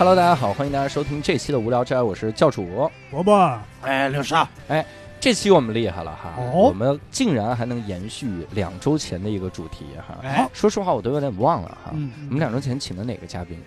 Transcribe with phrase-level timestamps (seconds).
[0.00, 2.90] Hello，大家好，欢迎大家收听这期的无聊斋，我是教主。
[3.10, 4.48] 伯伯，哎，六少，
[5.20, 10.16] 这期我们厉害了哈，哦我们竟然还能延续两周前的一个主题哈。
[10.22, 11.90] 哎，说实话，我都有点忘了哈。
[11.92, 13.62] 嗯，我们两周前请的哪个嘉宾？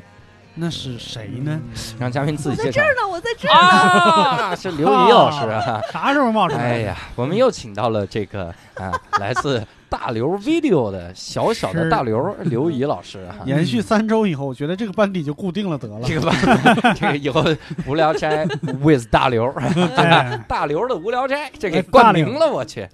[0.56, 1.62] 那是谁呢？
[2.00, 3.54] 让嘉宾自己介绍在这儿呢，我在这儿。
[3.54, 5.80] 啊，是刘怡老师啊。
[5.92, 6.64] 啥时候冒出来？
[6.64, 9.64] 哎，呀，我们又请到了这个啊，来自
[9.94, 13.46] 大刘 video 的小小的大刘刘怡老师哈。
[13.46, 16.02] 延续三周以后，我觉得这个班底就固定了得了。
[16.04, 16.36] 这个班，
[17.00, 17.46] 这个以后
[17.86, 18.44] 无聊斋
[18.82, 19.46] with 大刘，
[19.96, 22.90] 哎 大刘的无聊斋，这给哎冠名了，我去。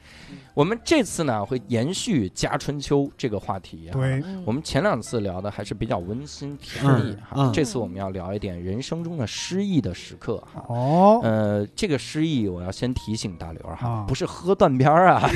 [0.54, 3.94] 我们这次呢会延续《家春秋》这个话题啊。
[3.94, 10.66] 对，嗯我们前两次聊的还是比较温馨甜蜜哈，嗯嗯这次我们要聊一点人生中的失意的时刻哈。
[10.68, 15.30] 哦，呃，这个失意我要先提醒大刘哈，啊不是喝断片儿啊。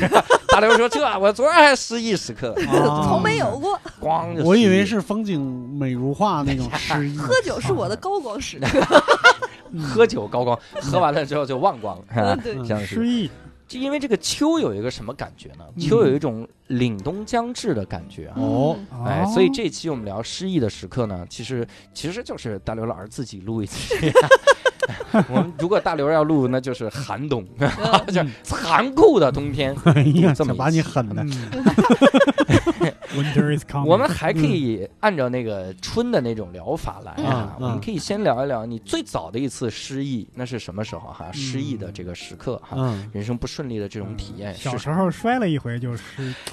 [0.54, 5.42] 大刘说这我昨儿还失忆时刻，啊从没有过，咣我以为是风景
[5.80, 7.18] 美如画那种失忆。
[7.18, 9.04] 喝酒是我的高光时刻。
[9.82, 12.40] 喝酒高光，喝完了之后就忘光了，是吧嗯，？
[12.44, 13.32] 对，像失忆，
[13.68, 15.66] 就因为这个秋有一个什么感觉呢？
[15.76, 18.36] 嗯秋有一种凛冬将至的感觉啊。
[18.38, 23.96] 哦，哎，哦所以这期我们聊失意的时刻呢，其实其实就是大刘老师自己录一期。
[25.30, 27.46] 我们如果大刘要录，那就是寒冬，
[28.08, 29.74] 就是残酷的冬天。
[29.86, 31.32] 哎呀，这么把你狠的嗯。
[33.16, 33.86] Winter is coming。
[33.86, 41.32] 我们还可以按照那个春的那种疗法来啊我们可以先聊一聊你最早的一次失意，那是什么时候哈？
[41.32, 46.04] 失意的这个时刻哈，嗯，人生不顺利的这种体验是小时候摔了一回，就是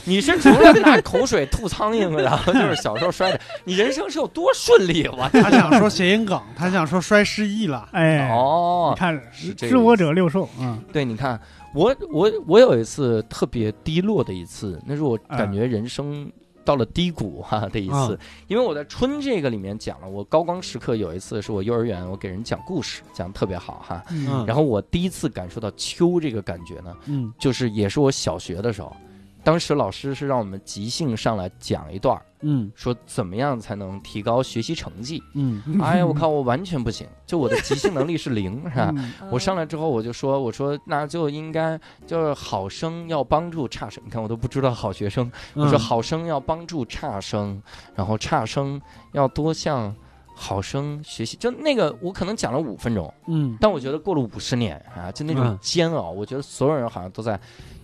[0.04, 5.06] 你是除了拿口水吐苍蝇，然后就是小时候摔的，你人生是有多顺利？
[5.08, 7.88] 我 他想说谐音梗，他想说摔失忆了。
[7.92, 11.40] 哎，哦你，看是这个知我者六兽，嗯，对，你看
[11.74, 16.30] 我我我有一次特别低落的一次，那是我嗯感觉人生
[16.64, 24.04] 到了低谷哈、的一次，嗯因为我在春这个里面讲了，我高光时刻有一次是我幼儿园我给人讲故事，讲的特别好哈。
[24.10, 24.44] 嗯。
[24.46, 27.32] 然后我第一次感受到秋这个感觉呢，嗯。
[27.38, 28.94] 就是也是我小学的时候，
[29.42, 32.70] 当时老师是让我们即兴上来讲一段，嗯。
[32.74, 35.22] 说怎么样才能提高学习成绩。
[35.34, 35.62] 嗯。
[35.80, 38.92] 哎呀，我靠，我完全不行，就我的即兴能力是零， 是吧？
[38.96, 39.12] 嗯。
[39.30, 47.60] 我上来之后我就说，我说那就应该就是好生要帮助差生，你看我都不知道好学生，我说好生要帮助差生，
[47.94, 48.80] 然后差生
[49.12, 49.94] 要多向
[50.34, 53.56] 好生学习，就那个我可能讲了五分钟，嗯。
[53.60, 55.58] 但我觉得过了五十年啊，就那种嗯。
[55.60, 57.38] 煎熬，我觉得所有人好像都在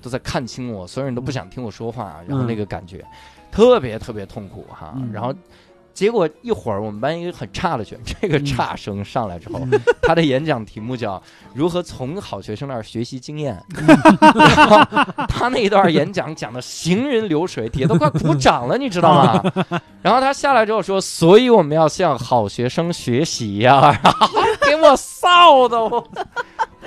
[0.06, 3.04] 都在看清我，所有人都不想听我说话，然后那个感觉
[3.50, 4.94] 特别特别痛苦哈。
[4.96, 5.34] 嗯然后
[5.92, 11.20] 结果一会儿我们班一个很差的学， 这个嗯差生上来之后，嗯他的演讲题目叫
[11.54, 13.60] 如何从好学生那儿学习经验。
[14.22, 14.78] 然后
[15.26, 19.42] 他那一段演讲讲的行云流水，底下都快鼓掌了，你知道吗？
[20.02, 26.06] 然后他下来之后说，所以我们要向好学生学习呀、然后给我臊的我，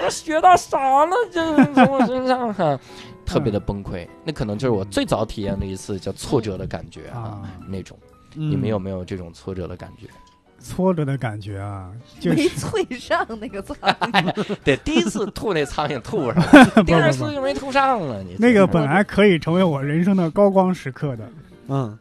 [0.02, 1.16] 我学到啥了？
[1.34, 2.80] 就是从我身上哈。
[3.30, 7.98] 特别的崩溃，那可能就是我最早体验的一次叫挫折的感觉啊，啊，那种。
[8.36, 10.08] 嗯你们有没有这种挫折的感觉？
[10.60, 18.22] 挫折的感觉啊，就没是脆上那个苍蝇， 对，第一次吐那苍蝇吐上了， 第二次就没吐上了。
[18.22, 21.32] 你那个本来可以成为我人生的高光时刻的，
[21.70, 21.98] 嗯。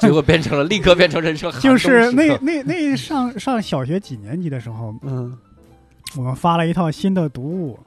[0.00, 5.36] 结果变成了立刻变成人生就是那那那上上小学几年级的时候，嗯。
[6.16, 7.78] 我们发了一套新的读物，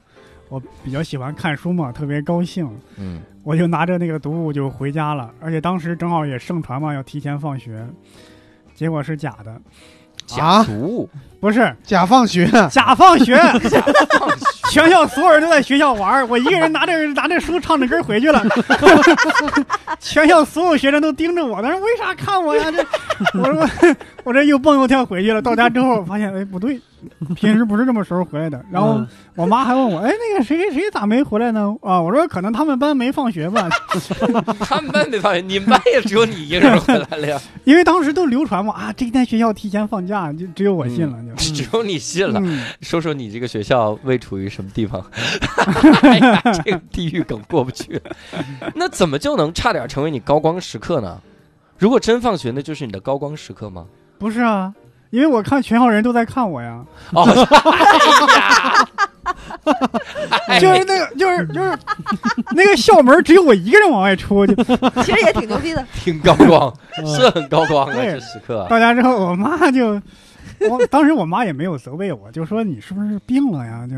[0.49, 3.21] 我比较喜欢看书嘛，特别高兴，嗯。
[3.43, 7.85] 我就拿着那个读物就回家了，而且当时正好也盛传嘛，要提前放学，
[8.73, 9.61] 结果是假的，
[10.25, 10.71] 假读？
[10.71, 11.09] 物，
[11.43, 11.75] 不是。
[11.83, 13.81] 假放学，假放学，假
[14.17, 14.45] 放学。
[14.71, 18.41] 全校所有人都在学校玩，我一个人拿着拿着书唱着歌回去了，
[19.99, 22.71] 全校所有学生都盯着我，他说为啥看我呀？
[22.71, 22.79] 这
[23.37, 23.69] 我说我
[24.23, 26.79] 我这又蹦又跳回去了，到家之后发现哎不对，
[27.35, 28.93] 平时不是这么时候回来的，然后。
[28.93, 29.07] 嗯。
[29.35, 31.75] 我妈还问我，哎，那个谁谁谁咋没回来呢？
[31.81, 33.67] 啊，我说可能他们班没放学吧，
[34.61, 41.53] 他们班没放学，你们班也只有你一个人回来了呀， 因为当时都流传嘛，啊，这一天学校提前放假，就只有我信了，就。
[41.53, 42.39] 只有你信了。
[42.43, 45.03] 嗯， 说说你这个学校位处于什么地方？
[46.03, 48.01] 哎呀，这个地狱梗过不去。
[48.75, 51.19] 那怎么就能差点成为你高光时刻呢？
[51.77, 53.85] 如果真放学，那就是你的高光时刻吗？
[54.17, 54.73] 不是啊，
[55.09, 56.81] 因为我看全校人都在看我呀，
[57.11, 57.25] 哦，
[60.59, 61.77] 就是那个，就是就是
[62.51, 64.55] 那个校门只有我一个人往外出，就
[65.03, 65.85] 其实也挺牛逼的。
[65.93, 66.73] 挺高光，
[67.05, 68.65] 是很高光啊，对这时刻。
[68.69, 69.99] 到家之后，我妈就，
[70.69, 73.87] 我当时我妈也没有责备我，就说你是不是病了呀？
[73.87, 73.95] 就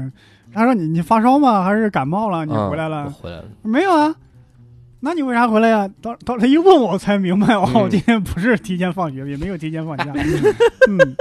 [0.54, 1.64] 她说你你发烧吗？
[1.64, 2.46] 还是感冒了？
[2.46, 3.06] 你嗯回来了？
[3.06, 3.46] 我回来了。
[3.62, 4.16] 没有啊。
[5.02, 5.88] 那你为啥回来呀？
[6.02, 10.06] 到到他一问我，我才明白哦，嗯今天不是提前放学，也没有提前放假。
[10.90, 11.16] 嗯，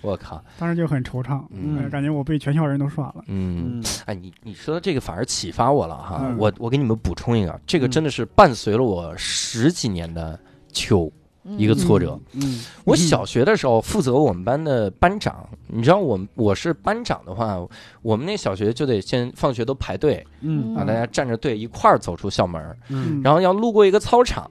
[0.00, 3.22] 我靠，当时就很惆怅，嗯呃感觉我被全校人都耍了。
[3.28, 10.36] 嗯，嗯哎，你你说的这个反而启发我了哈，嗯我我给你们补充一个，这个真的是伴随了我十几年的
[10.72, 11.12] 秋。
[11.58, 12.18] 一个挫折。
[12.34, 17.58] 嗯我小学的时候负责我们班的班长，你知道我们我是班长的话，
[18.02, 24.50] 我们那小学就得先放学都排队嗯啊，大家站着队一块儿走出校门儿，嗯然后要路过一个操场，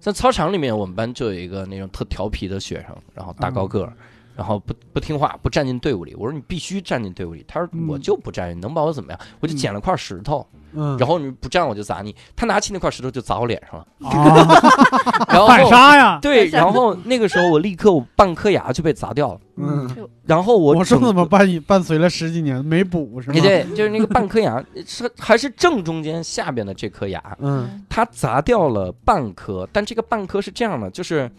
[0.00, 3.92] 在操场里面我们班就有一个那种特调皮的学生，然后大高个儿。
[4.36, 6.12] 然后不不听话，不站进队伍里。
[6.16, 7.44] 我说你必须站进队伍里。
[7.46, 9.20] 他说嗯我就不站，你能把我怎么样？
[9.38, 10.60] 我就捡了块石头，嗯，
[10.98, 12.14] 然后你不站我就砸你。
[12.36, 16.18] 他拿起那块石头就砸我脸上了，啊， 然后反杀呀！
[16.20, 19.88] 对，然后那个时候我立刻我半颗牙就被砸掉了，嗯，
[20.24, 23.34] 然后我我说怎么伴伴随了十几年没补是吗？
[23.36, 31.30] 哎对，就是那个半颗牙是还是正中间下边的这颗牙，嗯他砸掉了半颗，但这个半颗是这样的，就是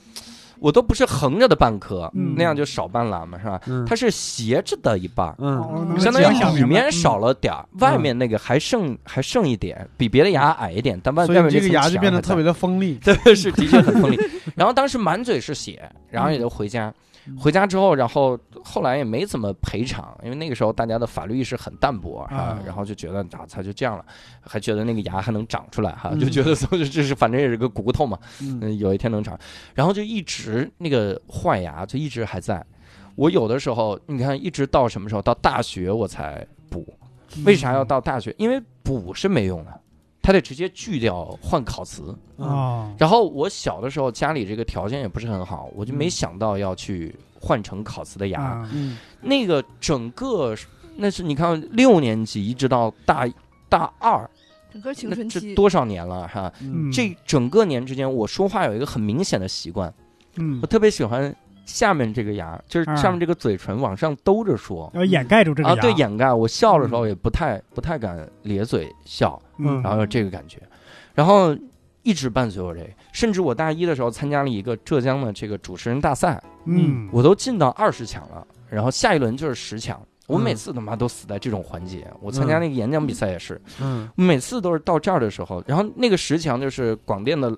[0.59, 3.61] 我都不是横着的半颗，嗯那样就少半拉嘛，是吧？
[3.67, 5.33] 嗯，它是斜着的一半。
[5.39, 12.95] 嗯哦能相当于里面少了点儿，外面那个还剩还剩一点，比别的牙矮一点，但外所以你这个牙就变得特别的锋利。
[13.03, 14.19] 对，是的确很锋利。
[14.55, 16.87] 然后当时满嘴是血，然后也就回家。
[16.87, 24.05] 嗯回家之后，然后后来也没怎么赔偿，因为那个时候大家的法律意识很淡薄啊啊，然后就觉得啊，他就这样了，
[24.41, 29.35] 还觉得那个牙还能长出来哈，嗯就觉得说这是 反正也是个骨头嘛，嗯嗯，有一天能长，
[29.73, 30.44] 然后就一直
[30.77, 32.65] 那个坏牙就一直还在。
[33.15, 35.21] 我有的时候，你看，一直到什么时候？
[35.21, 36.85] 到大学我才补。
[37.45, 38.33] 为啥要到大学？
[38.37, 39.81] 因为补是没用的，
[40.21, 42.15] 他得直接锯掉换烤瓷。
[42.37, 42.95] 啊啊？
[42.97, 48.41] 然后我小的时候家里这个条件也不是很好，我就没嗯想到要去换成烤瓷的牙。
[48.41, 50.55] 啊嗯那个整个
[50.97, 53.27] 那是你看六年级一直到大
[53.67, 54.29] 大二，
[54.71, 56.51] 整个青那春期，这多少年了哈？
[56.61, 59.93] 嗯这整个年之间，我说话有一个很明显的习惯，
[60.37, 61.33] 嗯我，特别喜欢
[61.65, 64.91] 下面这个牙，就是啊上面这个嘴唇往上兜着说。
[64.93, 65.81] 要掩盖住这个啊，牙。
[65.81, 66.31] 对，掩盖。
[66.31, 70.59] 我笑的时候也不太不太敢咧嘴笑，嗯，然后有这个感觉，
[71.13, 71.55] 然后
[72.03, 79.99] 一直伴随我这个，甚至我大一的时候参加了一个浙江的这个主持人大赛，嗯，我都进到二十强了，然后下一轮就是十强。
[80.27, 82.07] 我嗯每次他妈都死在这种环节。
[82.19, 87.55] 我参加那个演讲比赛也是，嗯每次都是到这儿的时候，然后那个十强就是广电的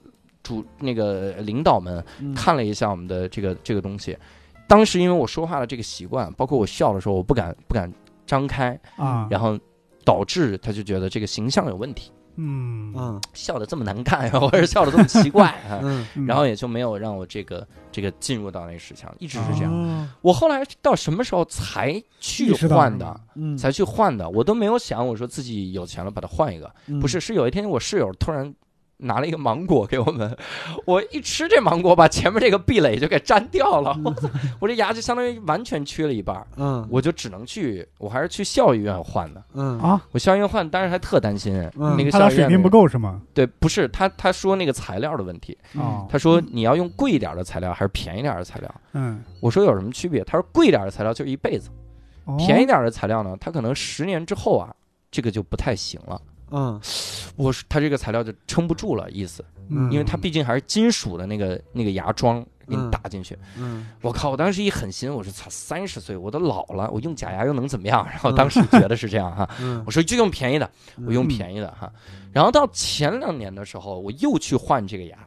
[0.48, 4.18] 主那个领导们嗯看了一下我们的这个这个东西，
[4.66, 7.92] 当时因为我说话的这个习惯，包括我笑的时候我不敢不敢
[8.26, 9.60] 张开，啊，然后
[10.06, 15.84] 导致他就觉得这个形象有问题，嗯嗯笑的这么难看，或者笑的这么奇怪啊。
[16.26, 19.74] 然后也就没有让我这个这个进入到那个十强，一直是这样。
[19.74, 23.20] 哦我后来到什么时候才去换的？
[23.36, 26.74] 嗯才去换的，我都没有想，我说自己有钱了把它换一个。
[26.88, 28.54] 嗯不是，是有一天我室友突然
[29.00, 30.36] 拿了一个芒果给我们，
[30.86, 34.30] 我一吃这芒果，把前面这个壁垒就给粘掉了，我操
[34.60, 39.44] 我这牙就相当于完全缺了一半儿，嗯我就只能去，我还是去校医院换的。
[39.54, 43.22] 嗯啊，我校医院换，当时还特担心，嗯那个他校医院水平不够是吗？
[43.34, 48.76] 对，不是他他说那个材料的问题，哦，他说你要用贵一点的材料还是便宜点的材料？
[48.94, 50.24] 嗯，我说有什么区别？
[50.24, 51.70] 他说贵一点的材料就是一辈子，
[52.26, 54.74] 哦便宜点的材料呢，它可能十年之后啊，
[55.12, 56.20] 这个就不太行了。
[56.52, 56.80] 嗯
[57.36, 63.38] 我说它这个材料就撑不住了，意思，嗯因为它毕竟还是金属的那个那个牙桩给你嗯打进去。
[63.58, 64.30] 嗯我靠！
[64.32, 68.06] 我当时一狠心，我说操，三十岁我都老了，我用假牙又能怎么样？
[68.10, 70.70] 然后当时觉得是这样哈， 嗯我说就用便宜的，
[71.06, 71.92] 我用嗯便宜的哈。
[72.32, 75.18] 然后到前两年的时候，我又去换这个牙，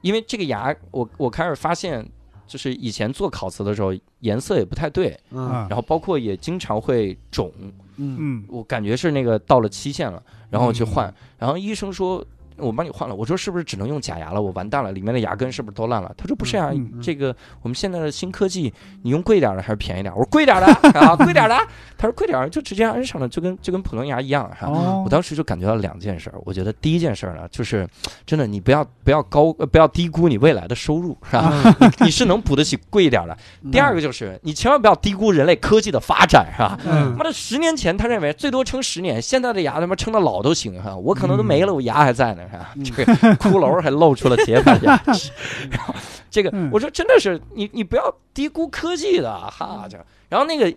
[0.00, 2.08] 因为这个牙我我开始发现，
[2.52, 5.48] 就是以前做烤瓷的时候颜色也不太对，嗯。
[5.48, 7.72] 啊，然后包括也经常会肿，嗯。
[7.96, 8.44] 嗯。
[8.48, 12.22] 我感觉是那个到了期限了，然后去换嗯，然后医生说。
[12.56, 14.40] 我帮你换了，我说是不是只能用假牙了？
[14.40, 16.12] 我完蛋了，里面的牙根是不是都烂了？
[16.16, 16.70] 他说不是啊，
[17.02, 20.12] 这个我们现在的新科技，你用贵点的还是便宜点？
[20.14, 20.66] 我说贵点的
[21.00, 21.56] 啊，贵点的。
[21.96, 24.66] 他说贵点儿就直接安上了，就跟就跟普通牙一样哈。
[24.66, 27.88] 哦我，当时就感觉到两件事儿，我觉得第一件事儿呢，就是
[28.26, 31.52] 真的你不要不要高呃不要低估你未来的收入是吧？
[32.04, 33.36] 你是能补得起贵一点的。
[33.70, 36.76] 第二个就是你千万不要低估人类科技的发展是吧？
[36.84, 42.41] 嗯妈的，十年前他认为最多撑十年，现在的牙他妈撑到老都行哈，我可能都没了，我牙还在呢，
[42.84, 43.04] 这个
[43.36, 45.30] 骷髅还露出了铁板牙齿
[45.70, 45.94] 然后
[46.30, 49.96] 这个嗯我说真的是你你不要低估科技的哈，这
[50.28, 50.74] 然后那个。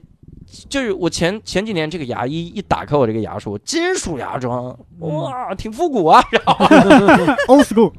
[0.69, 6.23] 就是我前前几年这个牙医一打开我这个牙说金属牙桩，哇，挺复古啊！
[6.31, 6.65] 然后
[7.49, 7.91] old school，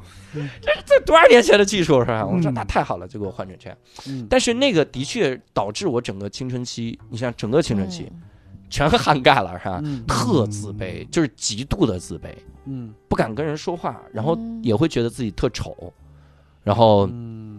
[0.85, 2.25] 这多少年前的技术是吧？
[2.25, 3.77] 我说嗯那太好了，就给我换成这样。
[4.07, 8.21] 嗯但是那个的确导致我整个青春期，你像整个青春期嗯
[8.69, 9.81] 全涵盖了是吧？
[9.83, 12.29] 嗯特自卑，就是极度的自卑，
[12.67, 15.93] 嗯不敢跟人说话，然后嗯也会觉得自己特丑，
[16.63, 17.57] 然后嗯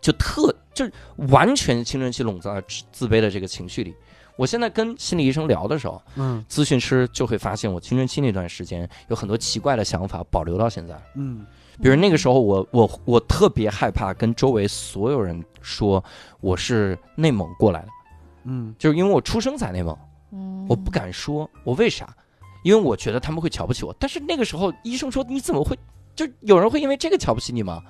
[0.00, 0.88] 就特就
[1.28, 3.94] 完全青春期笼罩在自自卑的这个情绪里。
[4.36, 10.98] 我现在跟心理医生聊的时候，嗯咨询师就会发现我青春期那段时间有很多奇怪的想法保留到现在。
[11.14, 11.44] 嗯
[11.82, 16.02] 比如那个时候我，我我特别害怕跟周围所有人说
[16.40, 17.88] 我是内蒙过来的，
[18.44, 19.96] 嗯就是因为我出生在内蒙，
[20.32, 22.14] 嗯我不敢说，我为啥？
[22.62, 23.94] 因为我觉得他们会瞧不起我。
[23.98, 25.78] 但是那个时候医生说你怎么会？
[26.16, 27.80] 就有人会因为这个瞧不起你吗？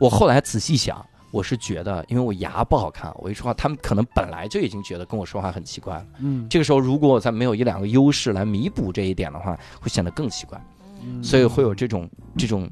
[0.00, 6.06] 我后来仔细想，我是觉得，因为我牙不好看，我一说话，他们可能本来就已经觉得跟我说话很奇怪了。
[6.18, 10.60] 嗯，这个时候，如果我再没有一两个优势来弥补这一点的话，会显得更奇怪。
[11.04, 12.68] 嗯所以会有这种这种，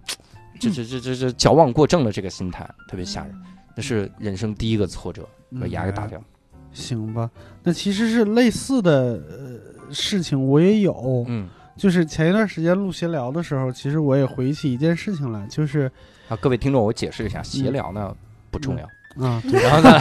[0.58, 3.34] 这这这这这矫枉过正的这个心态，特别吓人。
[3.76, 5.28] 那是人生第一个挫折，
[5.60, 6.20] 把牙给打掉。
[6.72, 7.30] 行吧，
[7.62, 9.58] 那其实是类似的呃
[9.92, 11.24] 事情，我也有。
[11.28, 15.90] 嗯，就是前一段时间录闲聊的时候，其实我也回忆起一件事情来，就是
[16.28, 18.14] 啊，各位听众，我解释一下，闲聊呢
[18.50, 18.84] 不重要，
[19.26, 19.62] 啊，对。
[19.62, 19.98] 然后呢，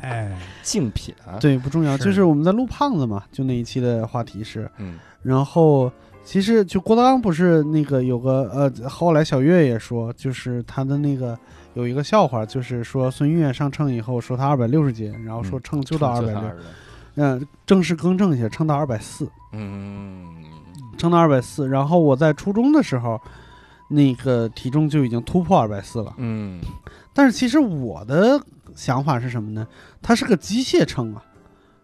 [0.00, 1.14] 哎， 竞品。
[1.26, 4.98] 啊，对不重要，就是我们在录胖子嘛，就那一期的话题是，嗯。
[5.22, 5.92] 然后
[6.24, 11.38] 其实就郭德纲不是那个有个呃，后来小岳也说，就是他的那个
[11.74, 16.50] 有一个笑话，就是说孙越上秤以后说他二百六十斤，然后说秤就到二百六，六，
[17.22, 20.26] 嗯，正式更正一下，称到二百四，嗯
[20.96, 21.68] 称到二百四。
[21.68, 23.20] 然后我在初中的时候，
[23.88, 26.14] 那个体重就已经突破二百四了。
[26.16, 26.60] 嗯
[27.12, 28.40] 但是其实我的
[28.74, 29.66] 想法是什么呢？
[30.00, 31.22] 它是个机械秤啊，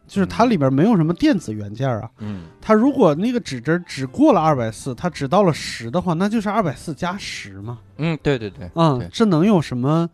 [0.07, 2.09] 就是它里边没有什么电子元件啊。
[2.21, 7.81] 嗯它如果那个指针只过了二百四，它只到了十的话，那就是二百四加十嘛。
[7.99, 10.09] 嗯，对对对嗯对，这能有什么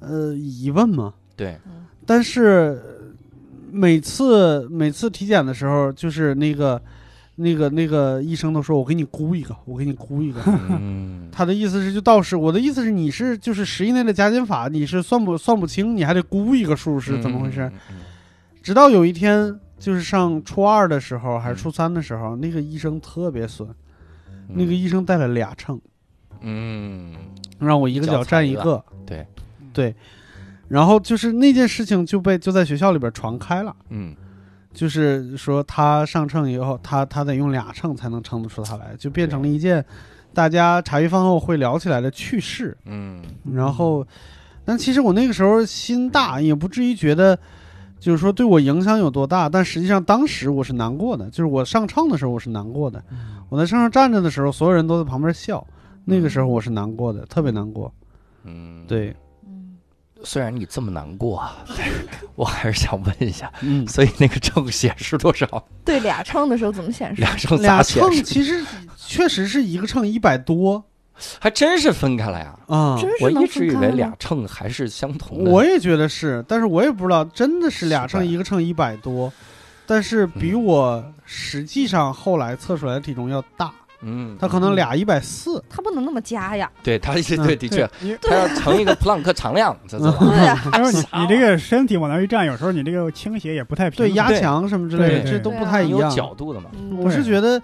[0.00, 1.14] 呃疑问吗？
[1.36, 1.58] 对，
[2.06, 2.93] 但是呃
[3.74, 6.80] 每次每次体检的时候，就是那个
[7.34, 10.40] 那个那个医生都说我给你估一个，我给你估一个。
[10.46, 11.28] 嗯。
[11.32, 17.70] 他的意思是就到时，我的意思是你是就是十以内的加减法，你是算不算不清，你还得估一个数是怎么回事？？
[18.62, 21.56] 直到有一天，就是上初二的时候还是嗯。
[21.56, 23.68] 初三的时候，那个医生特别损，
[24.48, 24.54] 嗯。
[24.54, 25.80] 那个医生带了俩秤，
[26.42, 27.12] 嗯。
[27.58, 29.26] 让我一个脚站一个，对。
[29.72, 29.92] 对，
[30.68, 33.74] 然后就是那件事情就被就在学校里边传开了。
[33.90, 34.14] 嗯。
[34.72, 39.84] 就是说他上秤以后，他他得用俩秤才能称得出他来，就变成了一件
[40.32, 42.76] 大家茶余饭后会聊起来的趣事。
[42.86, 43.22] 嗯。
[43.52, 44.04] 然后，
[44.64, 47.38] 但其实我那个时候心大，也不至于觉得
[48.00, 53.00] 就是说对我影响有多大，但实际上当时我是难过的，就是我上秤的时候我是难过的，
[53.48, 55.64] 我在秤上站着的时候，所有人都在旁边笑，
[56.04, 57.94] 那个时候我是难过的，特别难过。
[58.42, 59.14] 嗯，对，嗯
[60.24, 61.56] 虽然你这么难过啊，
[62.34, 65.46] 我还是想问一下，嗯，所以那个秤显示多少？
[65.84, 67.20] 对俩秤的时候怎么显示？
[67.20, 68.10] 俩秤俩咋显示？
[68.10, 68.64] 秤其实
[68.96, 70.82] 确实是一个秤一百多
[71.38, 72.58] 还真是分开了呀！
[72.66, 72.98] 啊。
[73.00, 75.50] 嗯我一直以为俩秤还是相同的。
[75.50, 79.32] 我也觉得是，但是我也不知道，真的是俩秤，一个秤一百多，
[79.86, 83.72] 但是比嗯我实际上后来测出来的体重要大，嗯，
[84.38, 86.70] 他可能俩一百四，他不能那么加呀。
[86.82, 93.98] 对他对的确，你他要乘一个普朗克常量， 他说你你这个身体往那一站，有时候你这个倾斜也不太平。
[93.98, 96.10] 对压强什么之类的，这都不太一样。
[96.10, 96.70] 角度的嘛。
[96.74, 96.98] 嗯。
[96.98, 97.60] 我是觉得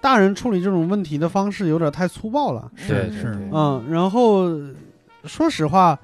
[0.00, 2.70] 大人处理这种问题的方式有点太粗暴了。
[2.76, 3.36] 是是。
[3.52, 4.48] 嗯，然后
[5.24, 5.98] 说实话，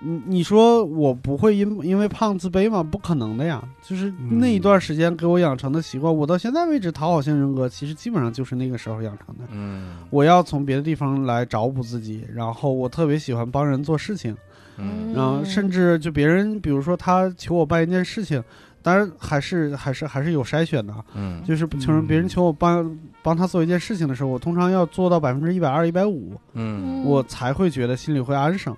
[0.00, 2.82] 你你说我不会因因为胖自卑吗？
[2.82, 3.62] 不可能的呀。
[3.82, 9.44] 就是那一段时间给我养成的习惯，我到现在为止讨好型人格其实基本上就是那个时候养成的。
[9.50, 14.36] 嗯我要从别的地方来找补自己，然后我特别喜欢帮人做事情，
[14.76, 18.42] 嗯然后甚至就别人，比如说他求我办一件事情，
[18.82, 28.76] 当然还是还是还是有筛选的啊，嗯就是求人别人求我帮帮他做一件事情的时候，我通常要做到百分之一百二、一百五，嗯我才会觉得心里会安生。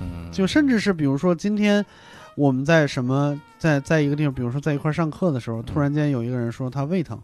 [0.00, 1.84] 嗯，就甚至是比如说今天
[2.34, 7.20] 我们在什么在在一个地方，比如说在一块儿上课的时候，突然间有一个人说他胃疼，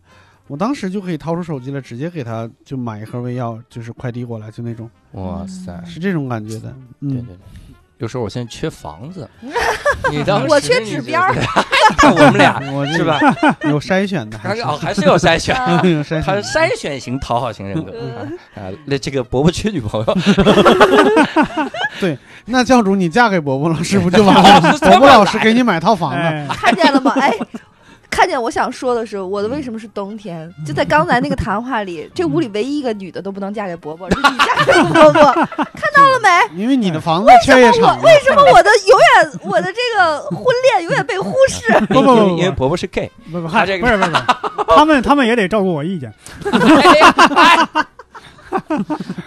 [0.47, 4.89] 我当时就可以掏出手机来，直接给他就买一盒胃药，就是快递过来，就那种。
[5.13, 6.75] 哇塞，是这种感觉的。
[7.01, 7.70] 嗯，对对对。
[8.01, 9.29] 有时候我现在缺房子，
[10.11, 11.21] 你当时我缺指标
[12.11, 13.21] 我们俩 我是吧？
[13.65, 16.43] 有筛选的，还是哦，还是有筛选，的有筛还是。
[16.49, 18.73] 筛选型讨好型人格嗯啊。
[18.87, 20.17] 那这个伯伯缺女朋友，
[22.01, 22.17] 对
[22.47, 24.79] 那教主，你嫁给伯伯老师不就完哦了？
[24.81, 27.13] 伯伯老师给你买套房子，哎，看见了吗？
[27.21, 27.31] 哎，
[28.11, 30.53] 看见我想说的是，我的为什么是冬天？
[30.67, 35.23] 就在刚才那个谈话里， 这屋里唯一一个女的都不能嫁给伯伯， 是你嫁给伯伯，
[35.55, 36.29] 看到了没？
[36.63, 38.03] 因为你的房子缺也我场。
[38.03, 41.73] 为什么我的永远我的这个婚恋永远被忽视？
[41.87, 44.25] 不不不不因为伯伯是 gay，不不，他这个不是不是不是，
[44.77, 46.13] 他们他们也得照顾我意见。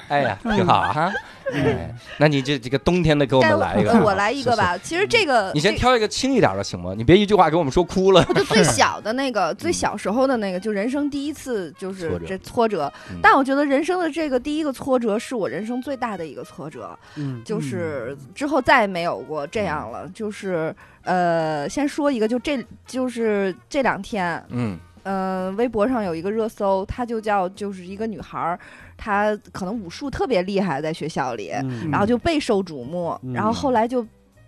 [0.09, 1.11] 哎呀，挺好啊哈。
[1.51, 4.55] 哎，那你这这个冬天的给我们来一个我来一个。
[4.55, 4.77] 吧。
[4.77, 6.93] 其实这个你先挑一个轻一点的行吗？
[6.95, 8.23] 你别一句话给我们说哭了。
[8.29, 13.17] 我就最 小的那个，最小时候的那个，就人生第一次就是这挫折嗯。
[13.21, 20.07] 但我觉得人生的这个第一个挫折是我人生最大的一个挫折，嗯就是之后再也没有过这样了。
[20.13, 20.73] 就是
[21.03, 28.59] 呃，先说一个，就这就是这两天，嗯呃，微博上有一个热搜，她就叫就是一个女孩儿，
[28.97, 34.05] 她可能武术特别厉害，在学校里，嗯然后就备受瞩目，嗯然后后来就。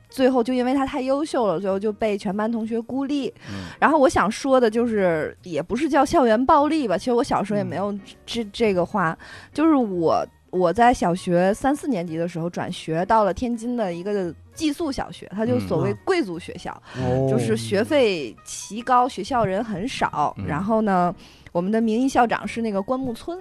[0.07, 3.27] 最后就因为她太优秀了，最后就被全班同学孤立。
[3.49, 7.93] 嗯然后我想说的就是，也不是叫校园暴力吧，其实我小时候也没有
[8.25, 9.17] 这这个话，
[9.51, 20.33] 就是我我在小学三四年级的时候转学到了天津的一个寄宿小学，它就所谓嗯贵族学校，哦就是学费奇高，学校人很少。
[20.37, 21.13] 嗯然后呢，
[21.51, 23.37] 我们的名义校长是那个关木村，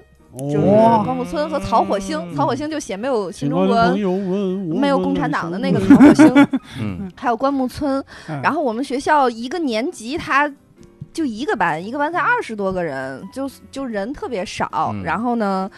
[0.52, 3.94] 就是哦关木村和曹火星，嗯曹火星就写没有新中国
[4.80, 6.48] 没有共产党的那个是曹火星，
[6.80, 8.04] 嗯还有关木村。
[8.28, 10.52] 嗯然后我们学校一个年级他。
[11.12, 14.90] 就一个班，一个班才二十多个人，就就人特别少。
[14.92, 15.70] 嗯然后呢，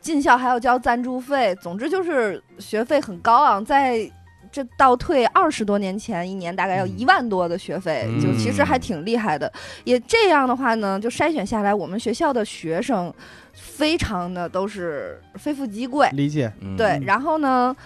[0.00, 3.64] 进校还要交赞助费，总之就是学费很高昂。
[3.64, 4.10] 在
[4.50, 9.52] 这倒退二十多年前，一年大概要一万多的学费，嗯就其实还挺厉害的。
[9.84, 13.12] 也这样的话呢，就筛选下来，我们学校的学生
[13.52, 16.08] 非常的都是非富即贵。
[16.12, 17.76] 理解，嗯对，嗯然后呢，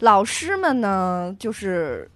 [0.00, 2.10] 老师们呢就是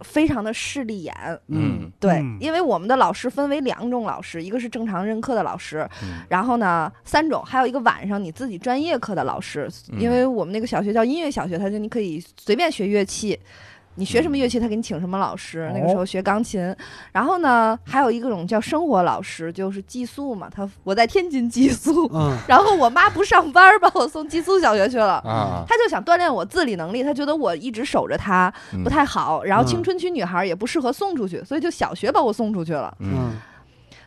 [0.00, 1.14] 非常的势利眼。
[1.48, 9.68] 嗯对，嗯因为我们的老师分为两种老师，一个是正常任课的老师，嗯然后呢三种，还有一个晚上你自己专业课的老师。
[9.90, 13.38] 嗯因为我们那个小学叫音乐小学，他就你可以随便学乐器。
[13.98, 15.68] 你学什么乐器，他给你请什么老师。
[15.74, 16.74] 那个时候学钢琴，
[17.10, 20.48] 然后呢，还有一个种叫生活老师，就是寄宿嘛。
[20.48, 25.14] 他我在天津寄宿，嗯然后我妈不上班，把我送寄宿小学去了。
[25.24, 32.94] 啊，他就想锻炼我自理能力，他觉得我一直守着他嗯不太好，然后嗯青春期女孩也不适合送出去，所以就小学把我送出去了。
[33.00, 33.30] 嗯嗯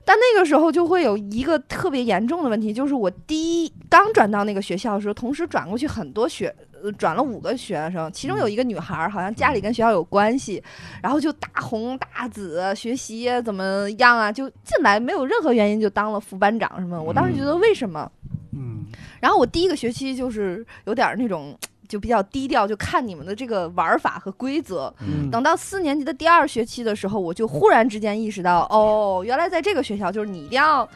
[0.03, 10.61] 但那个时候就会有一个特别严重的问题，就是我第一刚转到那个学校的时候，同时转过去很多学，呃，转了五个学生，其中有一个女孩儿好像家里跟学校有关系，
[11.01, 17.01] 然后就大红大紫，学习怎么样啊，就进来没有任何原因就当了副班长什么。
[17.01, 18.11] 我当时觉得为什么？
[18.53, 18.85] 嗯
[19.21, 21.55] 然后我第一个学期就是有点儿那种
[21.91, 24.91] 就比较低调，就看你们的这个玩法和规则。
[25.01, 30.87] 嗯等到四年级的第二学期的时候，我就忽然之间意识到，哦，原来在这个学校就是你一定要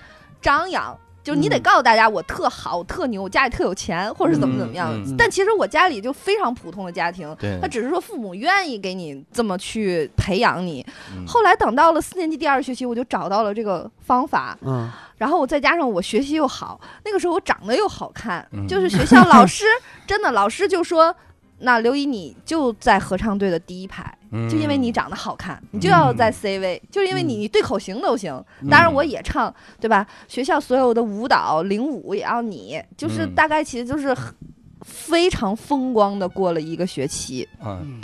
[0.41, 0.97] 张扬。
[1.25, 4.93] 就是你得嗯告诉大家我特好、我特牛，我家里特有钱，或者是怎么怎么样。
[4.93, 10.85] 嗯嗯但其实我家里就非常普通的家庭，他只是说父母愿意给你这么去培养你。
[11.17, 19.63] 嗯后来等到了四年级第二学期，我就找到了这个方法，嗯然后我再加上我学习又好，那个时候我长得又好看，嗯就是学校老师
[20.05, 21.15] 真的老师就说，
[21.59, 28.43] 那刘怡你就在合唱队的第一排，嗯就因为你长得好看，你就要在 C 位，就是因为你你对口型都行。
[28.69, 30.05] 当然我也唱，对吧？
[30.27, 34.15] 学校所有的舞蹈领舞也要你，就是嗯大概其实就是
[34.81, 38.01] 非常风光的过了一个学期，嗯嗯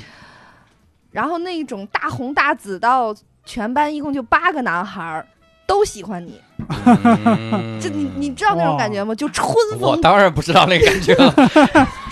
[1.12, 5.28] 然后那种大红大紫到全班一共就八个男孩儿
[5.68, 6.40] 都喜欢你，
[6.86, 9.14] 嗯 就你你知道那种感觉吗？
[9.14, 11.34] 就春我风当然不知道那个感觉了，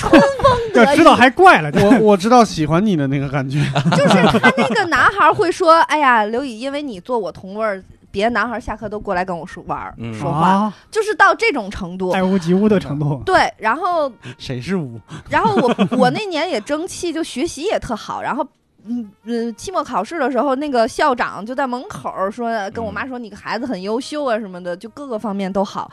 [0.75, 3.59] 要知道还怪了，我我知道喜欢你的那个感觉，
[3.91, 12.09] 就是他那个男孩会说：“哎呀，刘宇，因为你做我同位儿，别的男孩下课都过来跟我说玩儿、嗯说话，啊，就是到这种程度。
[12.12, 13.21] 爱屋及乌的程度。
[13.25, 14.99] 对，然后， 谁是屋？
[15.29, 18.45] 然后我我那年也争气，就学习也特好，然后。
[18.85, 25.91] 嗯嗯，期末考试的时候，那个校长就在门口说，跟我妈说你个孩子很优秀啊什么的，就各个方面都好。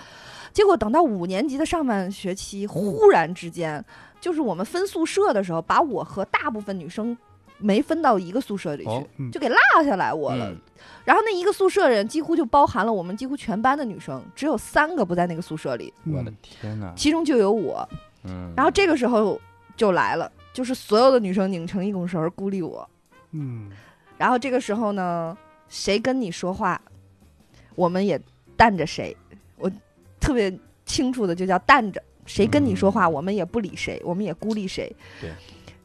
[0.52, 3.84] 结果等到五年级的上半学期，忽然之间，
[4.20, 7.16] 就是我们分宿舍的时候，把我和大部分女生
[7.58, 10.50] 没分到一个宿舍里去，哦嗯就给落下来我了。
[10.50, 10.56] 嗯
[11.04, 17.88] 然后那一个宿舍人几乎就包含了我们几乎全班的女生，只有三个不在那个宿舍里，我的嗯天哪，其中就有我。
[18.24, 19.40] 嗯，然后这个时候
[19.76, 22.88] 就来了，就是所有的女生拧成一股绳儿孤立我。
[23.30, 23.70] 嗯
[24.18, 25.36] 然后这个时候呢，
[25.68, 26.80] 谁跟你说话，
[27.76, 28.20] 我们也
[28.56, 29.16] 淡着谁。
[29.56, 29.70] 我
[30.18, 30.52] 特别
[30.84, 34.94] 清楚的就叫淡着，谁跟你说话，嗯我们也不理谁，我们也孤立谁。
[35.20, 35.30] 对，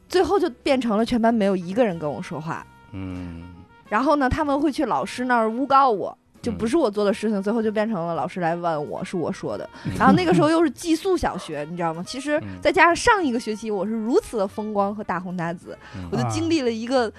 [0.10, 2.66] 最后就变成了全班没有一个人跟我说话。
[2.92, 3.44] 嗯
[3.88, 9.70] 然后呢，他们会去老师那儿诬告我，就嗯不是我做的事情，最后就变成了老师来问我是我说的。
[10.00, 12.04] 然后那个时候又是寄宿小学，你知道吗？
[12.06, 17.12] 其实嗯再加上上一个学期我是如此的风光和大红大紫，嗯我就经历了一个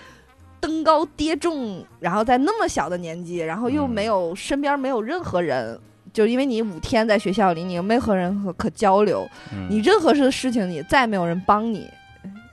[0.61, 5.79] 登高跌重，然后在那么小的年纪，然后又嗯没有身边没有任何人。
[6.13, 11.89] 就因为你五天在学校里，你又没和人可可交流，嗯你任何事事情你再没有人帮你，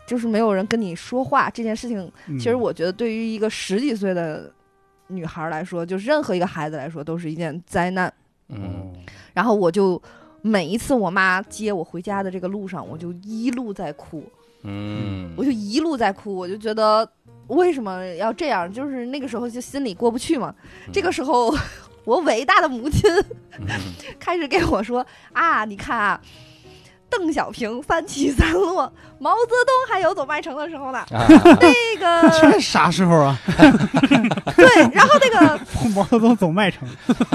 [0.08, 4.52] 就是没有人跟你说话这件事情，嗯其实我觉得对于一个十几岁的
[5.08, 8.12] 女孩来说，就是任何一个孩子来说，都是一件灾难。
[8.50, 8.94] 嗯，
[9.34, 10.02] 然后我就
[10.42, 14.24] 每一次我妈接我回家的这个路上，我就一路在哭，
[14.64, 17.08] 嗯，我就一路在哭，我就觉得
[17.48, 18.72] 为什么要这样？
[18.72, 20.56] 就是那个时候就心里过不去嘛。
[20.92, 21.54] 这个时候，
[22.04, 23.10] 我伟大的母亲
[23.60, 23.68] 嗯
[24.20, 26.20] 开始给我说啊，你看啊。
[27.12, 31.00] 邓小平三起三落，毛泽东还有走麦城的时候呢。
[31.10, 31.26] 啊，
[31.60, 33.36] 那个 这啥时候啊？
[34.56, 35.60] 对，然后那个
[35.96, 36.88] 毛泽东走麦城，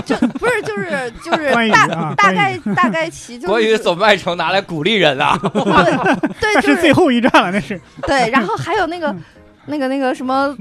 [0.07, 9.21] 就不是就是就是大大概大概其就是国语走麦城拿来鼓励人啊，对对，就是最后一站了，那是对，然后还有那个嗯
[9.67, 10.57] 那个那个什么。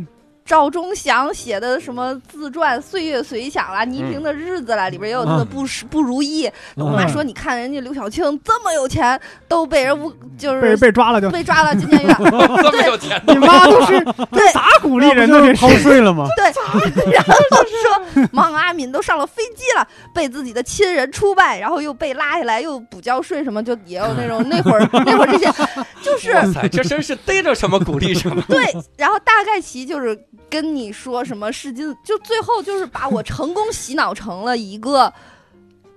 [0.45, 6.49] 赵忠祥写的什么自传《岁月随想》啦，《倪萍的日子》啦，里边也有他的不是不如意。
[6.75, 11.29] 我妈说：“你看人家刘晓庆这么有钱，都被人诬，就是被抓了就。
[11.29, 12.07] 被抓了进监狱。
[12.13, 13.99] 这么有钱你妈都是
[14.31, 15.89] 对咋鼓励人的这那不就是偷？
[15.89, 16.27] 税了吗？
[16.35, 16.45] 对，
[17.11, 25.45] 然后就是说王阿敏都上了飞机了，被自己的亲人出卖，然后又被拉下来，又补交税什么，就也有那种 那会儿那会儿这些，
[26.01, 26.33] 就是，
[26.69, 28.41] 这真是逮着什么鼓励什么。
[28.47, 28.63] 对，
[28.97, 30.17] 然后大概其就是
[30.53, 35.11] 跟你说什么是金，就最后就是把我成功洗脑成了一个。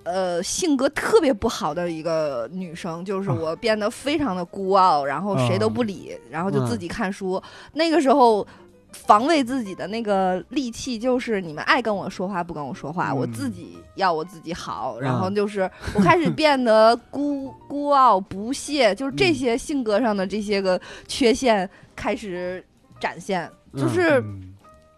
[0.09, 7.43] 呃，性格特别不好的一个女生，就是我变得非常的孤傲，然后谁都不理，然后就自己看书。
[7.73, 8.47] 那个时候，
[8.93, 14.97] 防卫自己的那个利器就是你们爱跟我说话不跟我说话，嗯我自己要我自己好。
[15.01, 22.65] 然后就是我开始变得孤孤傲不屑，就是这些性格上的这些个缺陷开始
[22.99, 24.19] 展现，就是。
[24.19, 24.53] 嗯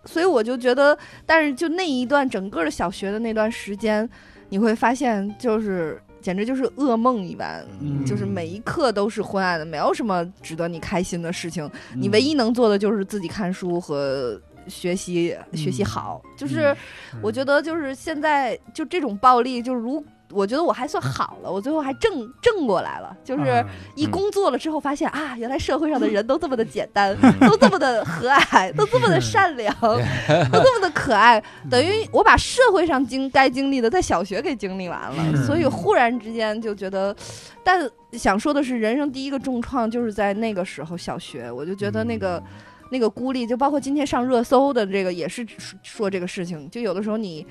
[0.05, 4.09] 所以我就觉得，但是就那一段整个的小学的那段时间，
[4.47, 11.69] 你会发现就是简直就是噩梦一般，嗯就是每一刻都是昏暗的，没有什么值得你开心的事情。
[11.93, 16.21] 嗯你唯一能做的就是自己看书和学习，学习好。
[16.37, 16.75] 就是
[17.21, 23.49] 我觉得，就是现在就这种暴力，就是如我觉得我还算好了，我最后还正正过来了，就是。
[23.49, 23.65] 啊
[23.95, 31.43] 一工作了之后，发现啊，原来社会上的人都这么的简单，嗯 都这么的和蔼， 都这么的善良， 都这么的可爱。
[31.69, 37.13] 等于我把社会上经该经历的，在小学给经历完了，所以忽然之间就觉得，
[37.63, 42.41] 但想说的是，人生第一个重创就是在那个时候，小学，我就觉得那个。
[42.91, 45.45] 那个孤立，就包括今天上热搜的这个，也是
[45.83, 46.67] 说这个事情。
[46.71, 47.45] 就有的时候你，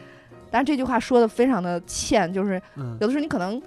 [0.51, 2.97] 当然这句话说的非常的欠，就是嗯。
[3.01, 3.61] 有的时候你可能